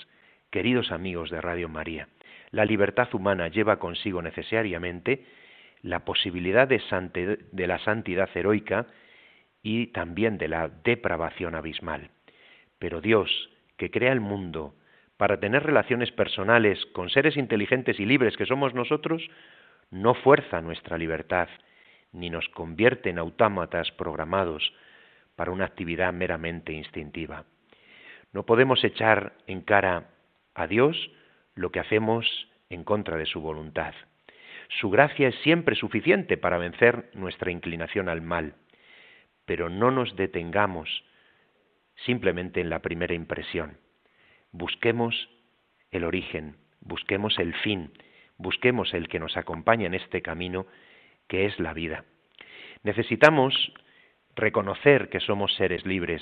queridos 0.52 0.92
amigos 0.92 1.30
de 1.32 1.42
Radio 1.42 1.68
María, 1.68 2.08
la 2.52 2.66
libertad 2.66 3.08
humana 3.14 3.48
lleva 3.48 3.80
consigo 3.80 4.22
necesariamente 4.22 5.26
la 5.82 6.06
posibilidad 6.06 6.68
de, 6.68 7.40
de, 7.52 7.68
la 7.68 7.80
santidad 7.80 8.30
heroica 8.36 8.88
y 9.64 9.88
también 9.88 10.38
de 10.38 10.48
la 10.48 10.68
depravación 10.68 11.56
abismal. 11.56 12.12
Pero 12.78 13.02
Dios, 13.02 13.50
que 13.78 13.90
crea 13.90 14.12
el 14.12 14.20
mundo 14.20 14.76
para 15.22 15.40
tener 15.40 15.62
relaciones 15.62 16.12
personales 16.12 16.84
con 16.94 17.12
seres 17.12 17.38
inteligentes 17.38 18.00
y 18.00 18.08
libres 18.08 18.36
que 18.38 18.48
somos 18.48 18.74
nosotros, 18.74 19.22
no 19.92 20.16
fuerza 20.16 20.62
nuestra 20.62 20.98
libertad, 20.98 21.48
ni 22.12 22.32
nos 22.32 22.50
convierte 22.50 23.12
en 23.12 23.20
autómatas 23.20 23.92
programados 23.92 24.74
para 25.36 25.52
una 25.52 25.66
actividad 25.66 26.12
meramente 26.12 26.74
instintiva. 26.74 27.46
No 28.34 28.48
podemos 28.48 28.84
echar 28.84 29.34
en 29.46 29.62
cara 29.62 30.10
a 30.56 30.66
Dios 30.66 31.12
lo 31.54 31.72
que 31.72 31.82
hacemos 31.82 32.26
en 32.72 32.84
contra 32.84 33.16
de 33.16 33.28
su 33.28 33.42
voluntad. 33.42 33.94
Su 34.80 34.90
gracia 34.90 35.28
es 35.28 35.36
siempre 35.44 35.76
suficiente 35.76 36.36
para 36.36 36.58
vencer 36.58 37.12
nuestra 37.14 37.52
inclinación 37.52 38.10
al 38.10 38.22
mal, 38.22 38.56
pero 39.46 39.70
no 39.70 39.92
nos 39.92 40.16
detengamos 40.16 40.90
simplemente 42.08 42.60
en 42.60 42.72
la 42.72 42.80
primera 42.80 43.14
impresión. 43.14 43.78
Busquemos 44.52 45.30
el 45.92 46.04
origen, 46.04 46.58
busquemos 46.82 47.38
el 47.40 47.54
fin, 47.56 47.92
busquemos 48.38 48.94
el 48.94 49.08
que 49.08 49.20
nos 49.20 49.38
acompaña 49.38 49.88
en 49.88 49.94
este 49.94 50.22
camino 50.22 50.66
que 51.28 51.46
es 51.46 51.60
la 51.60 51.74
vida. 51.74 52.04
Necesitamos 52.84 53.74
reconocer 54.36 55.10
que 55.10 55.20
somos 55.20 55.54
seres 55.56 55.86
libres, 55.86 56.22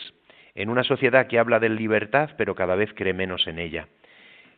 en 0.55 0.69
una 0.69 0.83
sociedad 0.83 1.27
que 1.27 1.39
habla 1.39 1.59
de 1.59 1.69
libertad 1.69 2.31
pero 2.37 2.55
cada 2.55 2.75
vez 2.75 2.93
cree 2.93 3.13
menos 3.13 3.47
en 3.47 3.59
ella, 3.59 3.87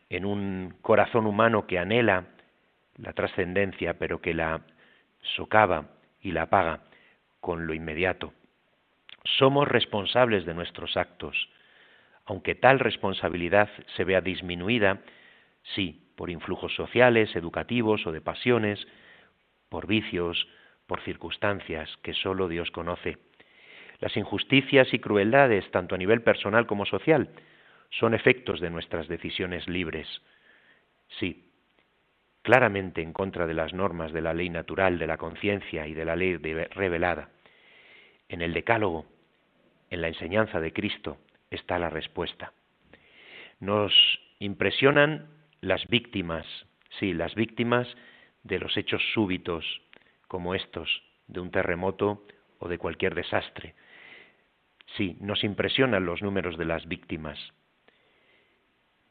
en 0.08 0.24
un 0.24 0.74
corazón 0.82 1.26
humano 1.26 1.66
que 1.66 1.78
anhela 1.78 2.26
la 2.96 3.12
trascendencia 3.12 3.98
pero 3.98 4.20
que 4.20 4.34
la 4.34 4.62
socava 5.36 5.90
y 6.20 6.32
la 6.32 6.42
apaga 6.42 6.80
con 7.40 7.66
lo 7.66 7.74
inmediato. 7.74 8.32
Somos 9.24 9.68
responsables 9.68 10.44
de 10.44 10.54
nuestros 10.54 10.96
actos, 10.96 11.48
aunque 12.26 12.54
tal 12.54 12.78
responsabilidad 12.78 13.68
se 13.96 14.04
vea 14.04 14.20
disminuida, 14.20 15.00
sí, 15.74 16.02
por 16.16 16.30
influjos 16.30 16.74
sociales, 16.74 17.34
educativos 17.34 18.06
o 18.06 18.12
de 18.12 18.20
pasiones, 18.20 18.86
por 19.68 19.86
vicios, 19.86 20.46
por 20.86 21.00
circunstancias 21.02 21.88
que 22.02 22.14
sólo 22.14 22.48
Dios 22.48 22.70
conoce. 22.70 23.18
Las 23.98 24.16
injusticias 24.16 24.92
y 24.92 24.98
crueldades, 24.98 25.70
tanto 25.70 25.94
a 25.94 25.98
nivel 25.98 26.22
personal 26.22 26.66
como 26.66 26.84
social, 26.84 27.30
son 27.90 28.14
efectos 28.14 28.60
de 28.60 28.70
nuestras 28.70 29.08
decisiones 29.08 29.68
libres. 29.68 30.06
Sí, 31.18 31.50
claramente 32.42 33.02
en 33.02 33.12
contra 33.12 33.46
de 33.46 33.54
las 33.54 33.72
normas 33.72 34.12
de 34.12 34.20
la 34.20 34.34
ley 34.34 34.50
natural, 34.50 34.98
de 34.98 35.06
la 35.06 35.18
conciencia 35.18 35.86
y 35.86 35.94
de 35.94 36.04
la 36.04 36.16
ley 36.16 36.36
revelada. 36.36 37.30
En 38.28 38.42
el 38.42 38.52
Decálogo, 38.54 39.06
en 39.90 40.00
la 40.00 40.08
enseñanza 40.08 40.60
de 40.60 40.72
Cristo, 40.72 41.18
está 41.52 41.78
la 41.78 41.90
respuesta. 41.90 42.52
Nos 43.60 43.92
impresionan 44.38 45.28
las 45.60 45.86
víctimas, 45.88 46.46
sí, 46.98 47.14
las 47.14 47.34
víctimas 47.34 47.86
de 48.42 48.58
los 48.58 48.76
hechos 48.76 49.02
súbitos 49.14 49.64
como 50.28 50.54
estos, 50.54 51.02
de 51.28 51.40
un 51.40 51.50
terremoto 51.50 52.26
o 52.58 52.68
de 52.68 52.78
cualquier 52.78 53.14
desastre. 53.14 53.74
Sí, 54.96 55.16
nos 55.20 55.44
impresionan 55.44 56.04
los 56.04 56.22
números 56.22 56.58
de 56.58 56.64
las 56.64 56.86
víctimas, 56.86 57.38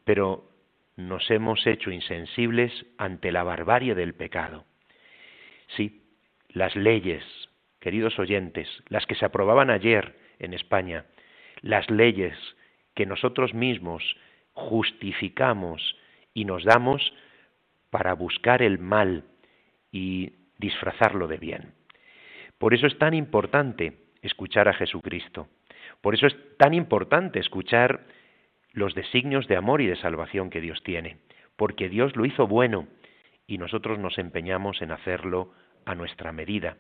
pero 0.03 0.49
nos 0.97 1.29
hemos 1.31 1.65
hecho 1.65 1.91
insensibles 1.91 2.71
ante 2.97 3.31
la 3.31 3.43
barbarie 3.43 3.95
del 3.95 4.13
pecado. 4.13 4.65
Sí, 5.75 6.03
las 6.49 6.75
leyes, 6.75 7.23
queridos 7.79 8.19
oyentes, 8.19 8.67
las 8.89 9.05
que 9.05 9.15
se 9.15 9.25
aprobaban 9.25 9.69
ayer 9.69 10.19
en 10.39 10.53
España, 10.53 11.05
las 11.61 11.89
leyes 11.89 12.37
que 12.95 13.05
nosotros 13.05 13.53
mismos 13.53 14.03
justificamos 14.53 15.95
y 16.33 16.45
nos 16.45 16.63
damos 16.63 17.13
para 17.89 18.13
buscar 18.13 18.61
el 18.61 18.79
mal 18.79 19.23
y 19.91 20.33
disfrazarlo 20.57 21.27
de 21.27 21.37
bien. 21.37 21.73
Por 22.57 22.73
eso 22.73 22.87
es 22.87 22.97
tan 22.97 23.13
importante 23.13 23.97
escuchar 24.21 24.67
a 24.67 24.73
Jesucristo. 24.73 25.47
Por 26.01 26.15
eso 26.15 26.27
es 26.27 26.35
tan 26.57 26.73
importante 26.73 27.39
escuchar 27.39 28.05
los 28.73 28.95
designios 28.95 29.47
de 29.47 29.57
amor 29.57 29.81
y 29.81 29.87
de 29.87 29.95
salvación 29.97 30.49
que 30.49 30.61
Dios 30.61 30.81
tiene, 30.83 31.17
porque 31.55 31.89
Dios 31.89 32.15
lo 32.15 32.25
hizo 32.25 32.47
bueno 32.47 32.87
y 33.47 33.57
nosotros 33.57 33.99
nos 33.99 34.17
empeñamos 34.17 34.81
en 34.81 34.91
hacerlo 34.91 35.53
a 35.85 35.95
nuestra 35.95 36.31
medida, 36.31 36.77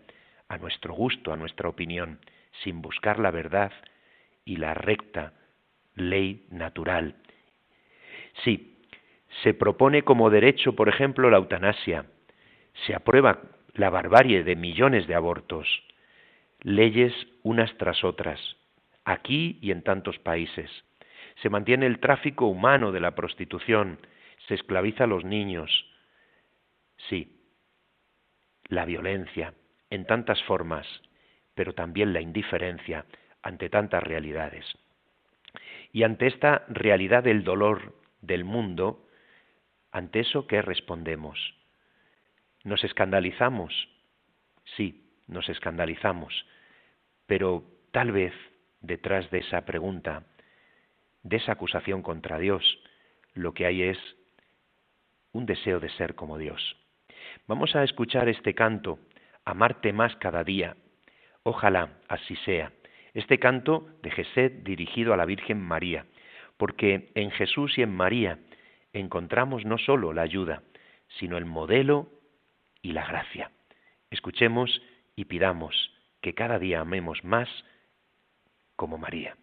a 0.47 0.57
nuestro 0.57 0.93
gusto, 0.93 1.33
a 1.33 1.37
nuestra 1.37 1.67
opinión, 1.67 2.19
sin 2.63 2.81
buscar 2.81 3.19
la 3.19 3.31
verdad 3.31 3.71
y 4.45 4.57
la 4.57 4.73
recta 4.73 5.33
ley 5.95 6.45
natural. 6.49 7.15
Sí, 8.43 8.77
se 9.43 9.53
propone 9.53 10.03
como 10.03 10.29
derecho, 10.29 10.75
por 10.75 10.89
ejemplo, 10.89 11.29
la 11.29 11.37
eutanasia, 11.37 12.05
se 12.85 12.95
aprueba 12.95 13.41
la 13.73 13.89
barbarie 13.89 14.43
de 14.43 14.55
millones 14.55 15.07
de 15.07 15.15
abortos, 15.15 15.67
leyes 16.61 17.13
unas 17.43 17.75
tras 17.77 18.03
otras, 18.03 18.39
aquí 19.05 19.59
y 19.61 19.71
en 19.71 19.83
tantos 19.83 20.19
países. 20.19 20.69
Se 21.41 21.49
mantiene 21.49 21.85
el 21.85 21.99
tráfico 21.99 22.47
humano 22.47 22.91
de 22.91 22.99
la 22.99 23.15
prostitución, 23.15 23.99
se 24.47 24.55
esclaviza 24.55 25.05
a 25.05 25.07
los 25.07 25.23
niños. 25.23 25.85
Sí, 27.09 27.41
la 28.67 28.85
violencia 28.85 29.53
en 29.89 30.05
tantas 30.05 30.41
formas, 30.43 30.87
pero 31.55 31.73
también 31.73 32.13
la 32.13 32.21
indiferencia 32.21 33.05
ante 33.43 33.69
tantas 33.69 34.03
realidades. 34.03 34.65
Y 35.91 36.03
ante 36.03 36.27
esta 36.27 36.65
realidad 36.69 37.23
del 37.23 37.43
dolor 37.43 37.95
del 38.21 38.43
mundo, 38.43 39.07
ante 39.91 40.21
eso, 40.21 40.47
¿qué 40.47 40.61
respondemos? 40.61 41.37
¿Nos 42.63 42.83
escandalizamos? 42.83 43.73
Sí, 44.77 45.11
nos 45.27 45.49
escandalizamos, 45.49 46.45
pero 47.25 47.63
tal 47.91 48.11
vez 48.11 48.33
detrás 48.81 49.29
de 49.31 49.39
esa 49.39 49.65
pregunta, 49.65 50.23
de 51.23 51.37
esa 51.37 51.53
acusación 51.53 52.01
contra 52.01 52.39
Dios, 52.39 52.63
lo 53.33 53.53
que 53.53 53.65
hay 53.65 53.83
es 53.83 53.97
un 55.31 55.45
deseo 55.45 55.79
de 55.79 55.89
ser 55.89 56.15
como 56.15 56.37
Dios. 56.37 56.77
Vamos 57.47 57.75
a 57.75 57.83
escuchar 57.83 58.29
este 58.29 58.53
canto, 58.53 58.99
Amarte 59.43 59.91
más 59.91 60.15
cada 60.17 60.43
día. 60.43 60.75
Ojalá 61.43 61.97
así 62.07 62.35
sea. 62.37 62.71
Este 63.13 63.39
canto 63.39 63.87
de 64.03 64.11
Gesed 64.11 64.63
dirigido 64.63 65.13
a 65.13 65.17
la 65.17 65.25
Virgen 65.25 65.59
María, 65.61 66.05
porque 66.57 67.11
en 67.15 67.31
Jesús 67.31 67.77
y 67.77 67.81
en 67.81 67.93
María 67.93 68.39
encontramos 68.93 69.65
no 69.65 69.77
solo 69.77 70.13
la 70.13 70.21
ayuda, 70.21 70.63
sino 71.19 71.37
el 71.37 71.45
modelo 71.45 72.09
y 72.81 72.93
la 72.93 73.05
gracia. 73.05 73.51
Escuchemos 74.09 74.81
y 75.15 75.25
pidamos 75.25 75.91
que 76.21 76.33
cada 76.33 76.59
día 76.59 76.81
amemos 76.81 77.23
más 77.23 77.49
como 78.75 78.97
María. 78.97 79.35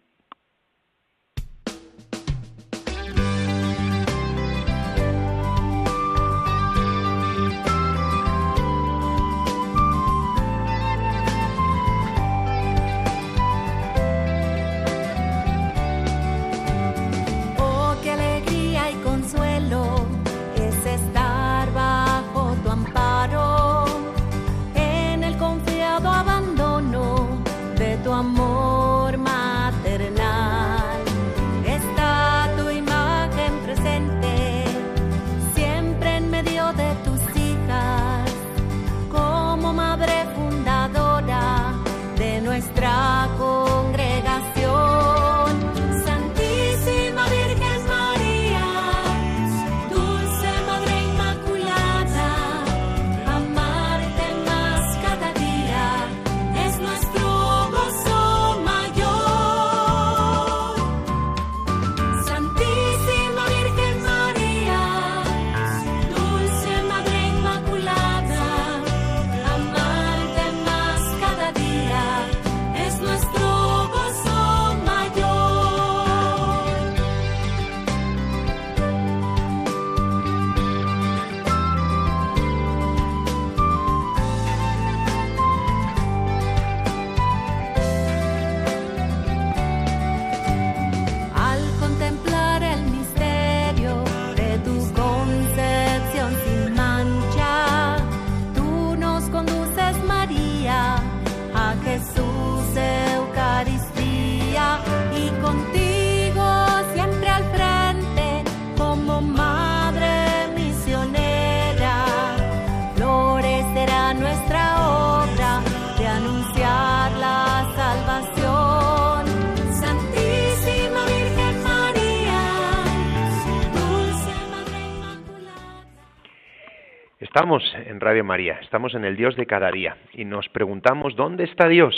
Estamos 127.39 127.73
en 127.73 128.01
Radio 128.01 128.25
María, 128.25 128.59
estamos 128.61 128.93
en 128.95 129.05
el 129.05 129.15
Dios 129.15 129.37
de 129.37 129.45
cada 129.45 129.71
día 129.71 129.95
y 130.11 130.25
nos 130.25 130.49
preguntamos 130.49 131.15
¿dónde 131.15 131.45
está 131.45 131.69
Dios? 131.69 131.95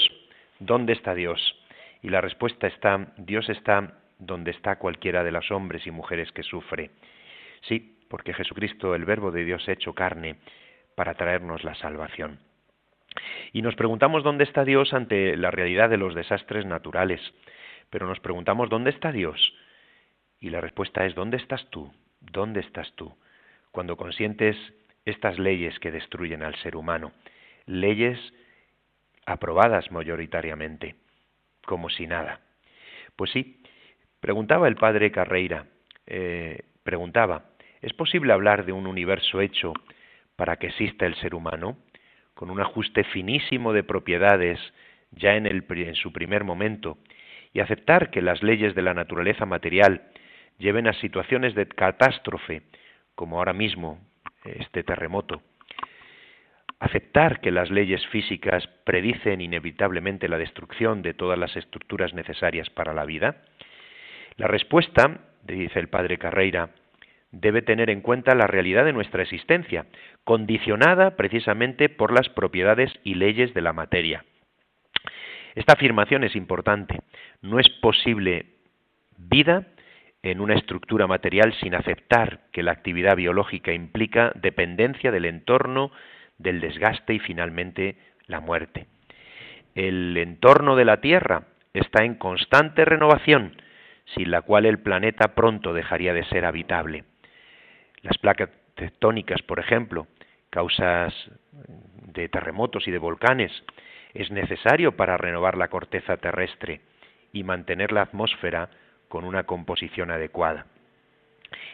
¿Dónde 0.60 0.94
está 0.94 1.16
Dios? 1.16 1.42
Y 2.04 2.10
la 2.10 2.22
respuesta 2.22 2.68
está, 2.68 3.08
Dios 3.18 3.50
está 3.50 3.98
donde 4.20 4.52
está 4.52 4.76
cualquiera 4.76 5.24
de 5.24 5.32
los 5.32 5.50
hombres 5.50 5.88
y 5.88 5.90
mujeres 5.90 6.32
que 6.32 6.44
sufre. 6.44 6.92
Sí, 7.62 7.98
porque 8.08 8.36
Jesucristo, 8.36 8.94
el 8.94 9.04
Verbo 9.04 9.32
de 9.32 9.44
Dios 9.44 9.68
hecho 9.68 9.96
carne, 9.96 10.36
para 10.94 11.16
traernos 11.16 11.64
la 11.64 11.74
salvación. 11.74 12.38
Y 13.52 13.64
nos 13.64 13.74
preguntamos 13.74 14.22
dónde 14.22 14.44
está 14.44 14.64
Dios 14.64 14.94
ante 14.94 15.36
la 15.38 15.50
realidad 15.50 15.90
de 15.90 15.98
los 15.98 16.14
desastres 16.14 16.68
naturales, 16.68 17.20
pero 17.90 18.06
nos 18.06 18.20
preguntamos 18.20 18.70
dónde 18.70 18.92
está 18.92 19.12
Dios. 19.12 19.56
Y 20.40 20.52
la 20.52 20.62
respuesta 20.62 21.04
es 21.08 21.16
¿dónde 21.16 21.38
estás 21.38 21.68
tú? 21.72 21.92
¿Dónde 22.20 22.60
estás 22.60 22.94
tú? 22.94 23.12
Cuando 23.72 23.98
consientes 23.98 24.56
estas 25.06 25.40
leyes 25.40 25.78
que 25.80 25.92
destruyen 25.92 26.44
al 26.44 26.56
ser 26.56 26.76
humano, 26.76 27.12
leyes 27.66 28.20
aprobadas 29.26 29.92
mayoritariamente, 29.92 30.96
como 31.66 31.90
si 31.90 32.08
nada. 32.08 32.42
Pues 33.16 33.32
sí, 33.32 33.62
preguntaba 34.20 34.68
el 34.68 34.76
padre 34.76 35.12
Carreira, 35.12 35.66
eh, 36.08 36.64
preguntaba, 36.84 37.46
¿es 37.82 37.94
posible 37.94 38.34
hablar 38.34 38.66
de 38.66 38.74
un 38.74 38.88
universo 38.88 39.42
hecho 39.42 39.74
para 40.36 40.58
que 40.58 40.68
exista 40.68 41.06
el 41.06 41.16
ser 41.16 41.36
humano, 41.36 41.78
con 42.34 42.50
un 42.50 42.60
ajuste 42.60 43.04
finísimo 43.04 43.74
de 43.74 43.84
propiedades 43.84 44.60
ya 45.12 45.36
en, 45.36 45.46
el, 45.46 45.66
en 45.70 45.96
su 45.96 46.12
primer 46.12 46.44
momento, 46.44 46.98
y 47.54 47.60
aceptar 47.60 48.12
que 48.12 48.22
las 48.22 48.42
leyes 48.42 48.74
de 48.76 48.82
la 48.82 48.94
naturaleza 48.94 49.46
material 49.46 50.10
lleven 50.58 50.88
a 50.88 50.94
situaciones 50.94 51.54
de 51.54 51.68
catástrofe, 51.68 52.64
como 53.16 53.38
ahora 53.38 53.54
mismo 53.54 54.00
este 54.44 54.84
terremoto. 54.84 55.42
Aceptar 56.80 57.42
que 57.42 57.52
las 57.52 57.70
leyes 57.70 58.06
físicas 58.08 58.68
predicen 58.86 59.40
inevitablemente 59.42 60.28
la 60.28 60.38
destrucción 60.38 61.02
de 61.02 61.14
todas 61.14 61.38
las 61.38 61.56
estructuras 61.56 62.14
necesarias 62.14 62.70
para 62.72 62.94
la 62.94 63.06
vida. 63.06 63.44
La 64.38 64.48
respuesta, 64.48 65.20
dice 65.44 65.80
el 65.80 65.90
padre 65.90 66.18
Carreira, 66.18 66.72
debe 67.32 67.62
tener 67.62 67.90
en 67.90 68.02
cuenta 68.02 68.36
la 68.36 68.48
realidad 68.48 68.86
de 68.86 68.94
nuestra 68.94 69.24
existencia, 69.24 69.86
condicionada 70.24 71.16
precisamente 71.16 71.88
por 71.90 72.12
las 72.12 72.30
propiedades 72.30 72.92
y 73.04 73.16
leyes 73.16 73.54
de 73.54 73.62
la 73.62 73.74
materia. 73.74 74.26
Esta 75.56 75.74
afirmación 75.74 76.24
es 76.24 76.36
importante. 76.36 77.00
No 77.42 77.60
es 77.60 77.70
posible 77.82 78.46
vida 79.18 79.68
en 80.24 80.40
una 80.40 80.56
estructura 80.56 81.08
material 81.08 81.54
sin 81.62 81.74
aceptar 81.74 82.42
que 82.52 82.64
la 82.64 82.72
actividad 82.72 83.16
biológica 83.16 83.74
implica 83.74 84.32
dependencia 84.36 85.12
del 85.12 85.26
entorno, 85.26 85.92
del 86.38 86.62
desgaste 86.62 87.14
y 87.14 87.20
finalmente 87.20 87.96
la 88.28 88.40
muerte. 88.40 88.88
El 89.74 90.16
entorno 90.18 90.76
de 90.76 90.86
la 90.86 91.02
Tierra 91.02 91.44
está 91.74 92.04
en 92.04 92.16
constante 92.16 92.86
renovación, 92.86 93.56
sin 94.16 94.30
la 94.32 94.42
cual 94.42 94.66
el 94.66 94.80
planeta 94.80 95.34
pronto 95.34 95.74
dejaría 95.74 96.14
de 96.14 96.26
ser 96.26 96.46
habitable. 96.46 97.06
Las 98.02 98.18
placas 98.18 98.50
tectónicas, 98.76 99.42
por 99.42 99.60
ejemplo, 99.60 100.08
causas 100.50 101.14
de 102.14 102.28
terremotos 102.30 102.88
y 102.88 102.92
de 102.92 102.98
volcanes, 102.98 103.52
es 104.14 104.30
necesario 104.32 104.98
para 104.98 105.18
renovar 105.18 105.58
la 105.58 105.70
corteza 105.70 106.18
terrestre 106.18 106.82
y 107.32 107.44
mantener 107.44 107.92
la 107.92 108.02
atmósfera 108.02 108.70
con 109.12 109.26
una 109.26 109.44
composición 109.44 110.10
adecuada. 110.10 110.68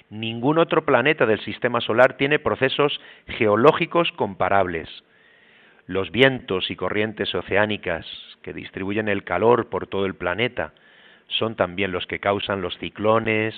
Ningún 0.10 0.58
otro 0.58 0.86
planeta 0.86 1.28
del 1.28 1.39
sistema 1.41 1.82
solar 1.82 2.17
tiene 2.17 2.39
procesos 2.39 3.00
geológicos 3.28 4.12
comparables. 4.13 4.89
Los 5.86 6.12
vientos 6.12 6.71
y 6.71 6.76
corrientes 6.76 7.34
oceánicas 7.36 8.08
que 8.41 8.54
distribuyen 8.54 9.08
el 9.08 9.23
calor 9.23 9.69
por 9.69 9.86
todo 9.86 10.08
el 10.08 10.15
planeta 10.15 10.73
son 11.28 11.56
también 11.56 11.91
los 11.91 12.08
que 12.08 12.19
causan 12.19 12.62
los 12.62 12.76
ciclones, 12.80 13.54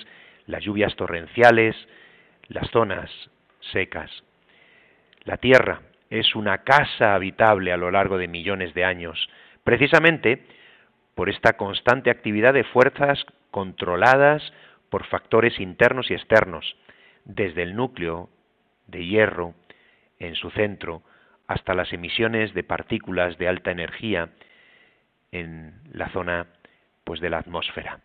las 0.46 0.62
lluvias 0.62 0.94
torrenciales, 0.96 1.74
las 2.48 2.68
zonas 2.70 3.10
secas. 3.72 4.10
La 5.24 5.38
Tierra 5.38 5.80
es 6.10 6.34
una 6.34 6.64
casa 6.64 7.14
habitable 7.14 7.72
a 7.72 7.78
lo 7.78 7.90
largo 7.90 8.18
de 8.18 8.28
millones 8.28 8.74
de 8.74 8.84
años, 8.84 9.30
precisamente 9.64 10.44
por 11.14 11.30
esta 11.30 11.56
constante 11.56 12.10
actividad 12.10 12.52
de 12.52 12.64
fuerzas 12.64 13.24
controladas 13.50 14.42
por 14.88 15.06
factores 15.06 15.58
internos 15.60 16.10
y 16.10 16.14
externos, 16.14 16.76
desde 17.24 17.62
el 17.62 17.76
núcleo 17.76 18.28
de 18.86 19.06
hierro 19.06 19.54
en 20.18 20.34
su 20.34 20.50
centro 20.50 21.02
hasta 21.46 21.74
las 21.74 21.92
emisiones 21.92 22.54
de 22.54 22.62
partículas 22.62 23.38
de 23.38 23.48
alta 23.48 23.70
energía 23.70 24.30
en 25.32 25.74
la 25.92 26.08
zona 26.10 26.46
pues 27.04 27.20
de 27.20 27.30
la 27.30 27.38
atmósfera. 27.38 28.00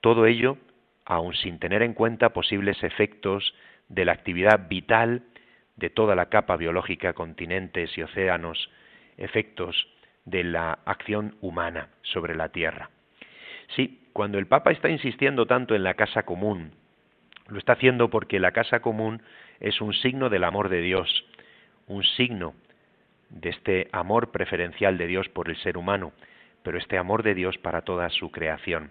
Todo 0.00 0.26
ello 0.26 0.56
aun 1.04 1.34
sin 1.34 1.58
tener 1.58 1.82
en 1.82 1.94
cuenta 1.94 2.30
posibles 2.30 2.82
efectos 2.82 3.54
de 3.88 4.04
la 4.04 4.12
actividad 4.12 4.68
vital 4.68 5.24
de 5.76 5.90
toda 5.90 6.14
la 6.14 6.26
capa 6.26 6.56
biológica, 6.56 7.14
continentes 7.14 7.96
y 7.98 8.02
océanos, 8.02 8.70
efectos 9.16 9.88
de 10.24 10.44
la 10.44 10.78
acción 10.84 11.36
humana 11.40 11.88
sobre 12.02 12.36
la 12.36 12.50
Tierra. 12.50 12.90
Sí, 13.74 13.99
cuando 14.12 14.38
el 14.38 14.46
Papa 14.46 14.70
está 14.70 14.88
insistiendo 14.88 15.46
tanto 15.46 15.74
en 15.74 15.84
la 15.84 15.94
casa 15.94 16.24
común, 16.24 16.72
lo 17.48 17.58
está 17.58 17.72
haciendo 17.72 18.10
porque 18.10 18.38
la 18.38 18.52
casa 18.52 18.80
común 18.80 19.22
es 19.60 19.80
un 19.80 19.92
signo 19.92 20.28
del 20.28 20.44
amor 20.44 20.68
de 20.68 20.80
Dios, 20.80 21.24
un 21.86 22.04
signo 22.04 22.54
de 23.28 23.50
este 23.50 23.88
amor 23.92 24.30
preferencial 24.30 24.98
de 24.98 25.06
Dios 25.06 25.28
por 25.28 25.48
el 25.48 25.56
ser 25.56 25.76
humano, 25.76 26.12
pero 26.62 26.78
este 26.78 26.98
amor 26.98 27.22
de 27.22 27.34
Dios 27.34 27.58
para 27.58 27.82
toda 27.82 28.08
su 28.10 28.30
creación. 28.30 28.90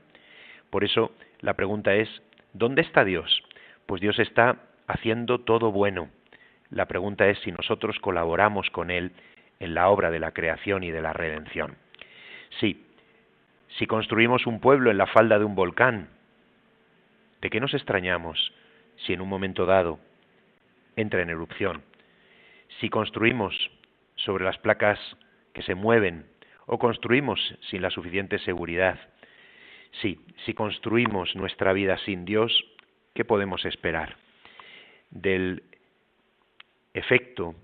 Por 0.70 0.84
eso 0.84 1.12
la 1.42 1.54
pregunta 1.54 1.94
es, 1.96 2.10
¿dónde 2.54 2.82
está 2.82 3.04
Dios? 3.04 3.44
Pues 3.86 4.02
Dios 4.02 4.20
está 4.20 4.58
haciendo 4.88 5.40
todo 5.40 5.72
bueno. 5.72 6.10
La 6.70 6.86
pregunta 6.88 7.28
es 7.28 7.40
si 7.40 7.52
nosotros 7.52 7.98
colaboramos 8.00 8.70
con 8.70 8.92
Él 8.92 9.12
en 9.60 9.74
la 9.74 9.90
obra 9.90 10.12
de 10.12 10.20
la 10.20 10.32
creación 10.32 10.84
y 10.84 10.92
de 10.92 11.02
la 11.02 11.14
redención. 11.14 11.76
Sí, 12.60 12.86
si 13.78 13.88
construimos 13.88 14.48
un 14.48 14.60
pueblo 14.60 14.92
en 14.92 14.98
la 14.98 15.08
falda 15.08 15.40
de 15.40 15.46
un 15.46 15.56
volcán, 15.56 16.10
¿de 17.42 17.50
qué 17.50 17.60
nos 17.60 17.74
extrañamos 17.74 18.54
si 19.06 19.14
en 19.14 19.22
un 19.22 19.30
momento 19.30 19.66
dado 19.66 20.00
entra 20.96 21.22
en 21.22 21.30
erupción? 21.30 21.84
Si 22.80 22.90
construimos 22.90 23.56
sobre 24.16 24.44
las 24.44 24.58
placas 24.58 25.00
que 25.54 25.62
se 25.62 25.76
mueven 25.76 26.26
o 26.66 26.78
construimos 26.78 27.40
sin 27.70 27.82
la 27.82 27.90
suficiente 27.90 28.40
seguridad, 28.40 29.00
sí, 30.02 30.20
si 30.46 30.54
construimos 30.54 31.36
nuestra 31.36 31.74
vida 31.74 31.98
sin 32.06 32.26
Dios, 32.26 32.66
¿qué 33.14 33.26
podemos 33.26 33.66
esperar? 33.66 34.18
del 35.10 35.64
efecto 36.94 37.56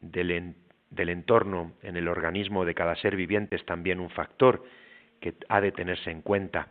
del, 0.00 0.54
del 0.90 1.08
entorno 1.08 1.72
en 1.82 1.96
el 1.96 2.08
organismo 2.08 2.64
de 2.64 2.74
cada 2.74 2.96
ser 2.96 3.16
viviente 3.16 3.56
es 3.56 3.64
también 3.64 4.00
un 4.00 4.10
factor 4.10 4.64
que 5.24 5.32
ha 5.48 5.62
de 5.62 5.72
tenerse 5.72 6.10
en 6.10 6.20
cuenta 6.20 6.68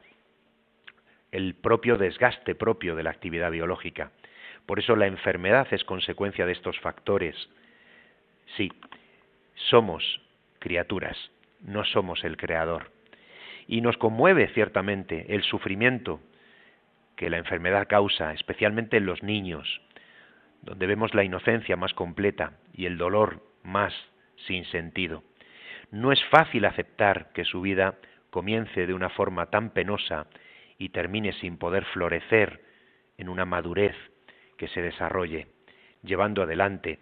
el 1.32 1.56
propio 1.56 1.98
desgaste 1.98 2.54
propio 2.54 2.96
de 2.96 3.02
la 3.02 3.10
actividad 3.10 3.50
biológica. 3.50 4.12
Por 4.68 4.78
eso 4.78 4.96
la 4.96 5.08
enfermedad 5.08 5.68
es 5.72 5.84
consecuencia 5.84 6.46
de 6.46 6.52
estos 6.52 6.80
factores. 6.80 7.36
Sí, 8.56 8.72
somos 9.56 10.22
criaturas, 10.60 11.18
no 11.62 11.84
somos 11.84 12.24
el 12.24 12.38
creador. 12.38 12.92
Y 13.66 13.82
nos 13.82 13.98
conmueve 13.98 14.48
ciertamente 14.50 15.34
el 15.34 15.42
sufrimiento 15.42 16.20
que 17.16 17.32
la 17.32 17.39
enfermedad 17.39 17.88
causa, 17.88 18.34
especialmente 18.34 18.98
en 18.98 19.08
los 19.08 19.24
niños, 19.24 19.82
donde 20.62 20.86
vemos 20.86 21.16
la 21.16 21.24
inocencia 21.24 21.76
más 21.76 21.96
completa 21.96 22.60
y 22.72 22.86
el 22.86 23.00
dolor 23.00 23.42
más 23.63 23.96
sin 24.46 24.63
sentido. 24.66 25.24
No 25.89 26.12
es 26.12 26.24
fácil 26.26 26.66
aceptar 26.66 27.32
que 27.34 27.46
su 27.46 27.62
vida 27.62 27.96
comience 28.34 28.88
de 28.88 28.93
una 28.96 29.10
forma 29.10 29.46
tan 29.52 29.69
penosa 29.69 30.26
y 30.80 30.89
termine 30.89 31.34
sin 31.34 31.58
poder 31.58 31.86
florecer 31.86 32.62
en 33.19 33.30
una 33.30 33.46
madurez 33.46 33.96
que 34.58 34.67
se 34.69 34.82
desarrolle, 34.82 35.48
llevando 36.02 36.41
adelante 36.41 36.98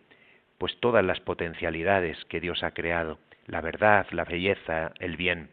pues 0.57 0.77
todas 0.81 1.05
las 1.05 1.21
potencialidades 1.21 2.23
que 2.25 2.41
Dios 2.41 2.63
ha 2.63 2.71
creado, 2.71 3.17
la 3.47 3.61
verdad, 3.61 4.05
la 4.11 4.25
belleza, 4.25 4.91
el 4.99 5.15
bien. 5.15 5.49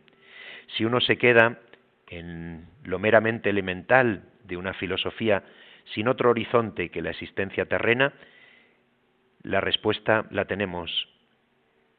Si 0.77 0.85
uno 0.85 1.01
se 1.01 1.17
queda 1.17 1.61
en 2.09 2.67
lo 2.83 2.99
meramente 2.99 3.49
elemental 3.49 4.25
de 4.43 4.57
una 4.57 4.75
filosofía 4.75 5.45
sin 5.95 6.09
otro 6.09 6.31
horizonte 6.31 6.91
que 6.91 7.03
la 7.03 7.11
existencia 7.11 7.67
terrena, 7.67 8.13
la 9.43 9.61
respuesta 9.61 10.27
la 10.31 10.45
tenemos. 10.47 11.09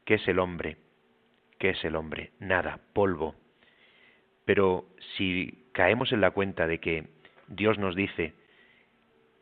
¿Qué 0.05 0.15
es 0.15 0.27
el 0.27 0.37
hombre? 0.37 0.75
¿Qué 1.57 1.69
es 1.69 1.85
el 1.85 1.95
hombre? 1.95 2.31
Nada, 2.39 2.79
polvo. 2.93 3.35
Pero 4.49 4.87
si 5.15 5.67
caemos 5.73 6.11
en 6.11 6.21
la 6.21 6.31
cuenta 6.31 6.65
de 6.65 6.79
que 6.79 7.05
Dios 7.49 7.77
nos 7.77 7.95
dice 7.95 8.33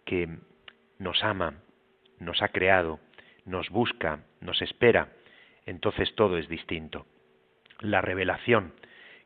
que 0.05 0.27
nos 0.99 1.23
ama, 1.23 1.61
nos 2.19 2.41
ha 2.41 2.49
creado, 2.49 2.99
nos 3.45 3.69
busca, 3.69 4.25
nos 4.41 4.61
espera, 4.61 5.13
entonces 5.65 6.13
todo 6.15 6.37
es 6.37 6.49
distinto. 6.49 7.05
La 7.79 8.01
revelación, 8.01 8.73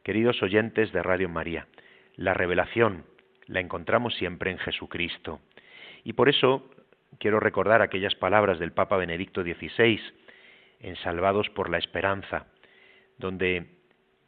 queridos 0.04 0.44
oyentes 0.44 0.92
de 0.92 1.02
Radio 1.02 1.30
María, 1.30 1.66
la 2.16 2.36
revelación 2.36 3.04
la 3.48 3.60
encontramos 3.60 4.14
siempre 4.18 4.52
en 4.52 4.60
Jesucristo. 4.60 5.40
Y 6.04 6.14
por 6.14 6.30
eso 6.30 6.70
quiero 7.18 7.40
recordar 7.40 7.82
aquellas 7.82 8.14
palabras 8.14 8.60
del 8.60 8.72
Papa 8.72 8.98
Benedicto 8.98 9.42
XVI 9.42 10.00
en 10.80 10.96
Salvados 10.98 11.50
por 11.50 11.72
la 11.72 11.80
Esperanza, 11.80 12.46
donde 13.18 13.66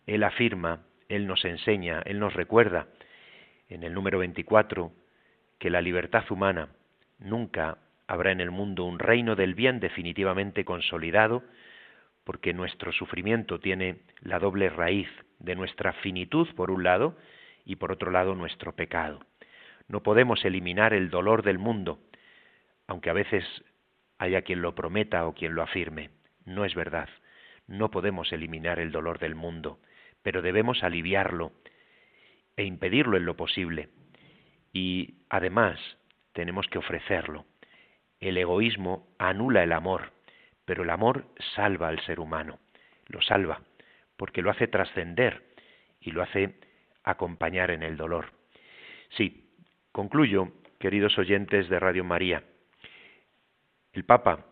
él 0.07 0.23
afirma, 0.23 0.87
él 1.15 1.27
nos 1.27 1.45
enseña, 1.45 2.01
él 2.05 2.19
nos 2.19 2.33
recuerda 2.33 2.87
en 3.69 3.83
el 3.83 3.93
número 3.93 4.19
24 4.19 4.91
que 5.59 5.69
la 5.69 5.81
libertad 5.81 6.23
humana 6.29 6.69
nunca 7.19 7.77
habrá 8.07 8.31
en 8.31 8.41
el 8.41 8.51
mundo 8.51 8.85
un 8.85 8.99
reino 8.99 9.35
del 9.35 9.53
bien 9.53 9.79
definitivamente 9.79 10.65
consolidado, 10.65 11.43
porque 12.23 12.53
nuestro 12.53 12.91
sufrimiento 12.91 13.59
tiene 13.59 14.01
la 14.21 14.39
doble 14.39 14.69
raíz 14.69 15.07
de 15.39 15.55
nuestra 15.55 15.93
finitud, 15.93 16.47
por 16.55 16.71
un 16.71 16.83
lado, 16.83 17.15
y 17.65 17.75
por 17.75 17.91
otro 17.91 18.11
lado 18.11 18.35
nuestro 18.35 18.75
pecado. 18.75 19.19
No 19.87 20.03
podemos 20.03 20.43
eliminar 20.45 20.93
el 20.93 21.09
dolor 21.09 21.43
del 21.43 21.59
mundo, 21.59 21.99
aunque 22.87 23.09
a 23.09 23.13
veces 23.13 23.45
haya 24.17 24.41
quien 24.41 24.61
lo 24.61 24.75
prometa 24.75 25.27
o 25.27 25.33
quien 25.33 25.55
lo 25.55 25.61
afirme. 25.61 26.09
No 26.45 26.65
es 26.65 26.75
verdad. 26.75 27.09
No 27.67 27.91
podemos 27.91 28.31
eliminar 28.31 28.79
el 28.79 28.91
dolor 28.91 29.19
del 29.19 29.35
mundo, 29.35 29.79
pero 30.23 30.41
debemos 30.41 30.83
aliviarlo 30.83 31.51
e 32.57 32.63
impedirlo 32.63 33.17
en 33.17 33.25
lo 33.25 33.35
posible. 33.35 33.89
Y 34.71 35.15
además 35.29 35.79
tenemos 36.33 36.67
que 36.67 36.79
ofrecerlo. 36.79 37.45
El 38.19 38.37
egoísmo 38.37 39.07
anula 39.19 39.63
el 39.63 39.73
amor, 39.73 40.13
pero 40.65 40.83
el 40.83 40.89
amor 40.89 41.25
salva 41.55 41.89
al 41.89 41.99
ser 42.05 42.19
humano. 42.19 42.59
Lo 43.07 43.21
salva, 43.21 43.61
porque 44.17 44.41
lo 44.41 44.49
hace 44.49 44.67
trascender 44.67 45.43
y 45.99 46.11
lo 46.11 46.23
hace 46.23 46.55
acompañar 47.03 47.69
en 47.69 47.83
el 47.83 47.97
dolor. 47.97 48.31
Sí, 49.09 49.49
concluyo 49.91 50.53
queridos 50.79 51.17
oyentes 51.17 51.69
de 51.69 51.79
Radio 51.79 52.03
María. 52.03 52.43
El 53.91 54.05
Papa 54.05 54.45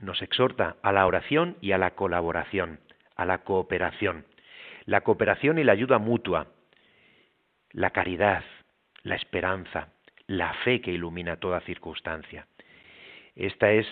nos 0.00 0.20
exhorta 0.22 0.76
a 0.82 0.92
la 0.92 1.06
oración 1.06 1.56
y 1.60 1.72
a 1.72 1.78
la 1.78 1.92
colaboración, 1.92 2.80
a 3.14 3.24
la 3.24 3.38
cooperación. 3.38 4.26
La 4.86 5.02
cooperación 5.02 5.58
y 5.58 5.64
la 5.64 5.72
ayuda 5.72 5.98
mutua, 5.98 6.46
la 7.72 7.90
caridad, 7.90 8.44
la 9.02 9.16
esperanza, 9.16 9.92
la 10.26 10.54
fe 10.64 10.80
que 10.80 10.92
ilumina 10.92 11.36
toda 11.36 11.60
circunstancia. 11.60 12.46
Esta 13.34 13.72
es 13.72 13.86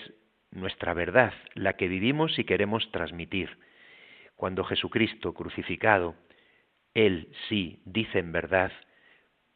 nuestra 0.51 0.93
verdad, 0.93 1.33
la 1.53 1.73
que 1.73 1.87
vivimos 1.87 2.39
y 2.39 2.45
queremos 2.45 2.89
transmitir. 2.91 3.57
Cuando 4.35 4.63
Jesucristo 4.63 5.33
crucificado, 5.33 6.15
Él 6.93 7.29
sí 7.49 7.81
dice 7.85 8.19
en 8.19 8.31
verdad, 8.31 8.71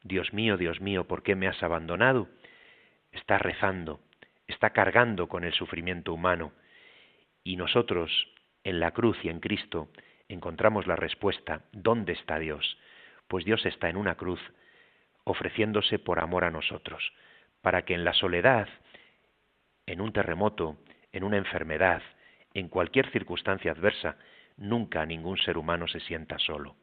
Dios 0.03 0.33
mío, 0.33 0.57
Dios 0.57 0.81
mío, 0.81 1.07
¿por 1.07 1.23
qué 1.23 1.35
me 1.35 1.47
has 1.47 1.61
abandonado? 1.63 2.29
Está 3.11 3.37
rezando, 3.37 4.01
está 4.47 4.71
cargando 4.71 5.27
con 5.27 5.43
el 5.43 5.53
sufrimiento 5.53 6.13
humano. 6.13 6.51
Y 7.43 7.55
nosotros, 7.55 8.11
en 8.63 8.79
la 8.79 8.91
cruz 8.91 9.17
y 9.23 9.29
en 9.29 9.39
Cristo, 9.39 9.89
encontramos 10.29 10.87
la 10.87 10.95
respuesta, 10.95 11.63
¿dónde 11.73 12.13
está 12.13 12.39
Dios? 12.39 12.77
Pues 13.27 13.43
Dios 13.43 13.65
está 13.65 13.89
en 13.89 13.97
una 13.97 14.15
cruz, 14.15 14.39
ofreciéndose 15.25 15.99
por 15.99 16.19
amor 16.19 16.45
a 16.45 16.51
nosotros, 16.51 17.11
para 17.61 17.83
que 17.83 17.95
en 17.95 18.05
la 18.05 18.13
soledad, 18.13 18.69
en 19.85 19.99
un 19.99 20.13
terremoto, 20.13 20.77
en 21.11 21.23
una 21.23 21.37
enfermedad, 21.37 22.01
en 22.53 22.69
cualquier 22.69 23.11
circunstancia 23.11 23.71
adversa, 23.71 24.17
nunca 24.57 25.05
ningún 25.05 25.37
ser 25.37 25.57
humano 25.57 25.87
se 25.87 25.99
sienta 25.99 26.37
solo. 26.39 26.75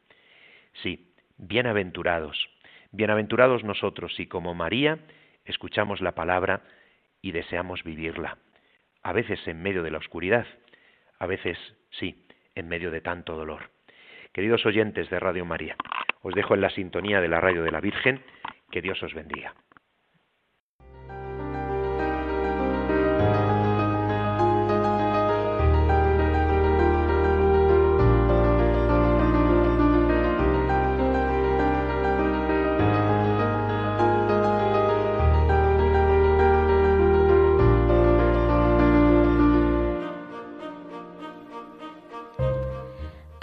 Sí, 0.83 1.13
bienaventurados, 1.39 2.49
bienaventurados 2.91 3.65
nosotros 3.65 4.15
si 4.17 4.27
como 4.27 4.55
María 4.55 4.99
escuchamos 5.45 6.01
la 6.01 6.13
palabra 6.15 6.63
y 7.23 7.33
deseamos 7.33 7.85
vivirla, 7.85 8.39
a 9.03 9.13
veces 9.13 9.47
en 9.47 9.63
medio 9.63 9.83
de 9.83 9.91
la 9.91 9.99
oscuridad, 9.99 10.47
a 11.19 11.27
veces 11.27 11.59
sí, 11.91 12.26
en 12.57 12.69
medio 12.69 12.91
de 12.91 13.01
tanto 13.01 13.37
dolor. 13.37 13.71
Queridos 14.33 14.67
oyentes 14.67 15.09
de 15.09 15.21
Radio 15.21 15.45
María, 15.45 15.77
os 16.23 16.35
dejo 16.35 16.55
en 16.55 16.61
la 16.61 16.71
sintonía 16.71 17.21
de 17.21 17.29
la 17.29 17.41
radio 17.41 17.63
de 17.63 17.71
la 17.71 17.81
Virgen, 17.81 18.23
que 18.71 18.83
Dios 18.83 19.01
os 19.03 19.15
bendiga. 19.15 19.55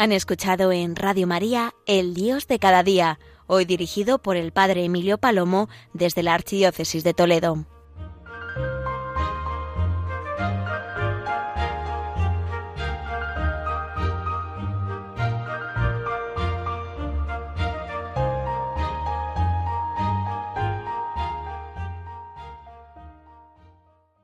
Han 0.03 0.11
escuchado 0.11 0.73
en 0.73 0.97
Radio 0.97 1.27
María 1.27 1.73
El 1.85 2.13
Dios 2.13 2.45
de 2.47 2.59
cada 2.59 2.83
día, 2.83 3.19
hoy 3.47 3.63
dirigido 3.63 4.19
por 4.21 4.35
el 4.35 4.51
Padre 4.51 4.83
Emilio 4.83 5.17
Palomo 5.17 5.69
desde 5.93 6.23
la 6.23 6.33
Archidiócesis 6.33 7.05
de 7.05 7.13
Toledo. 7.13 7.65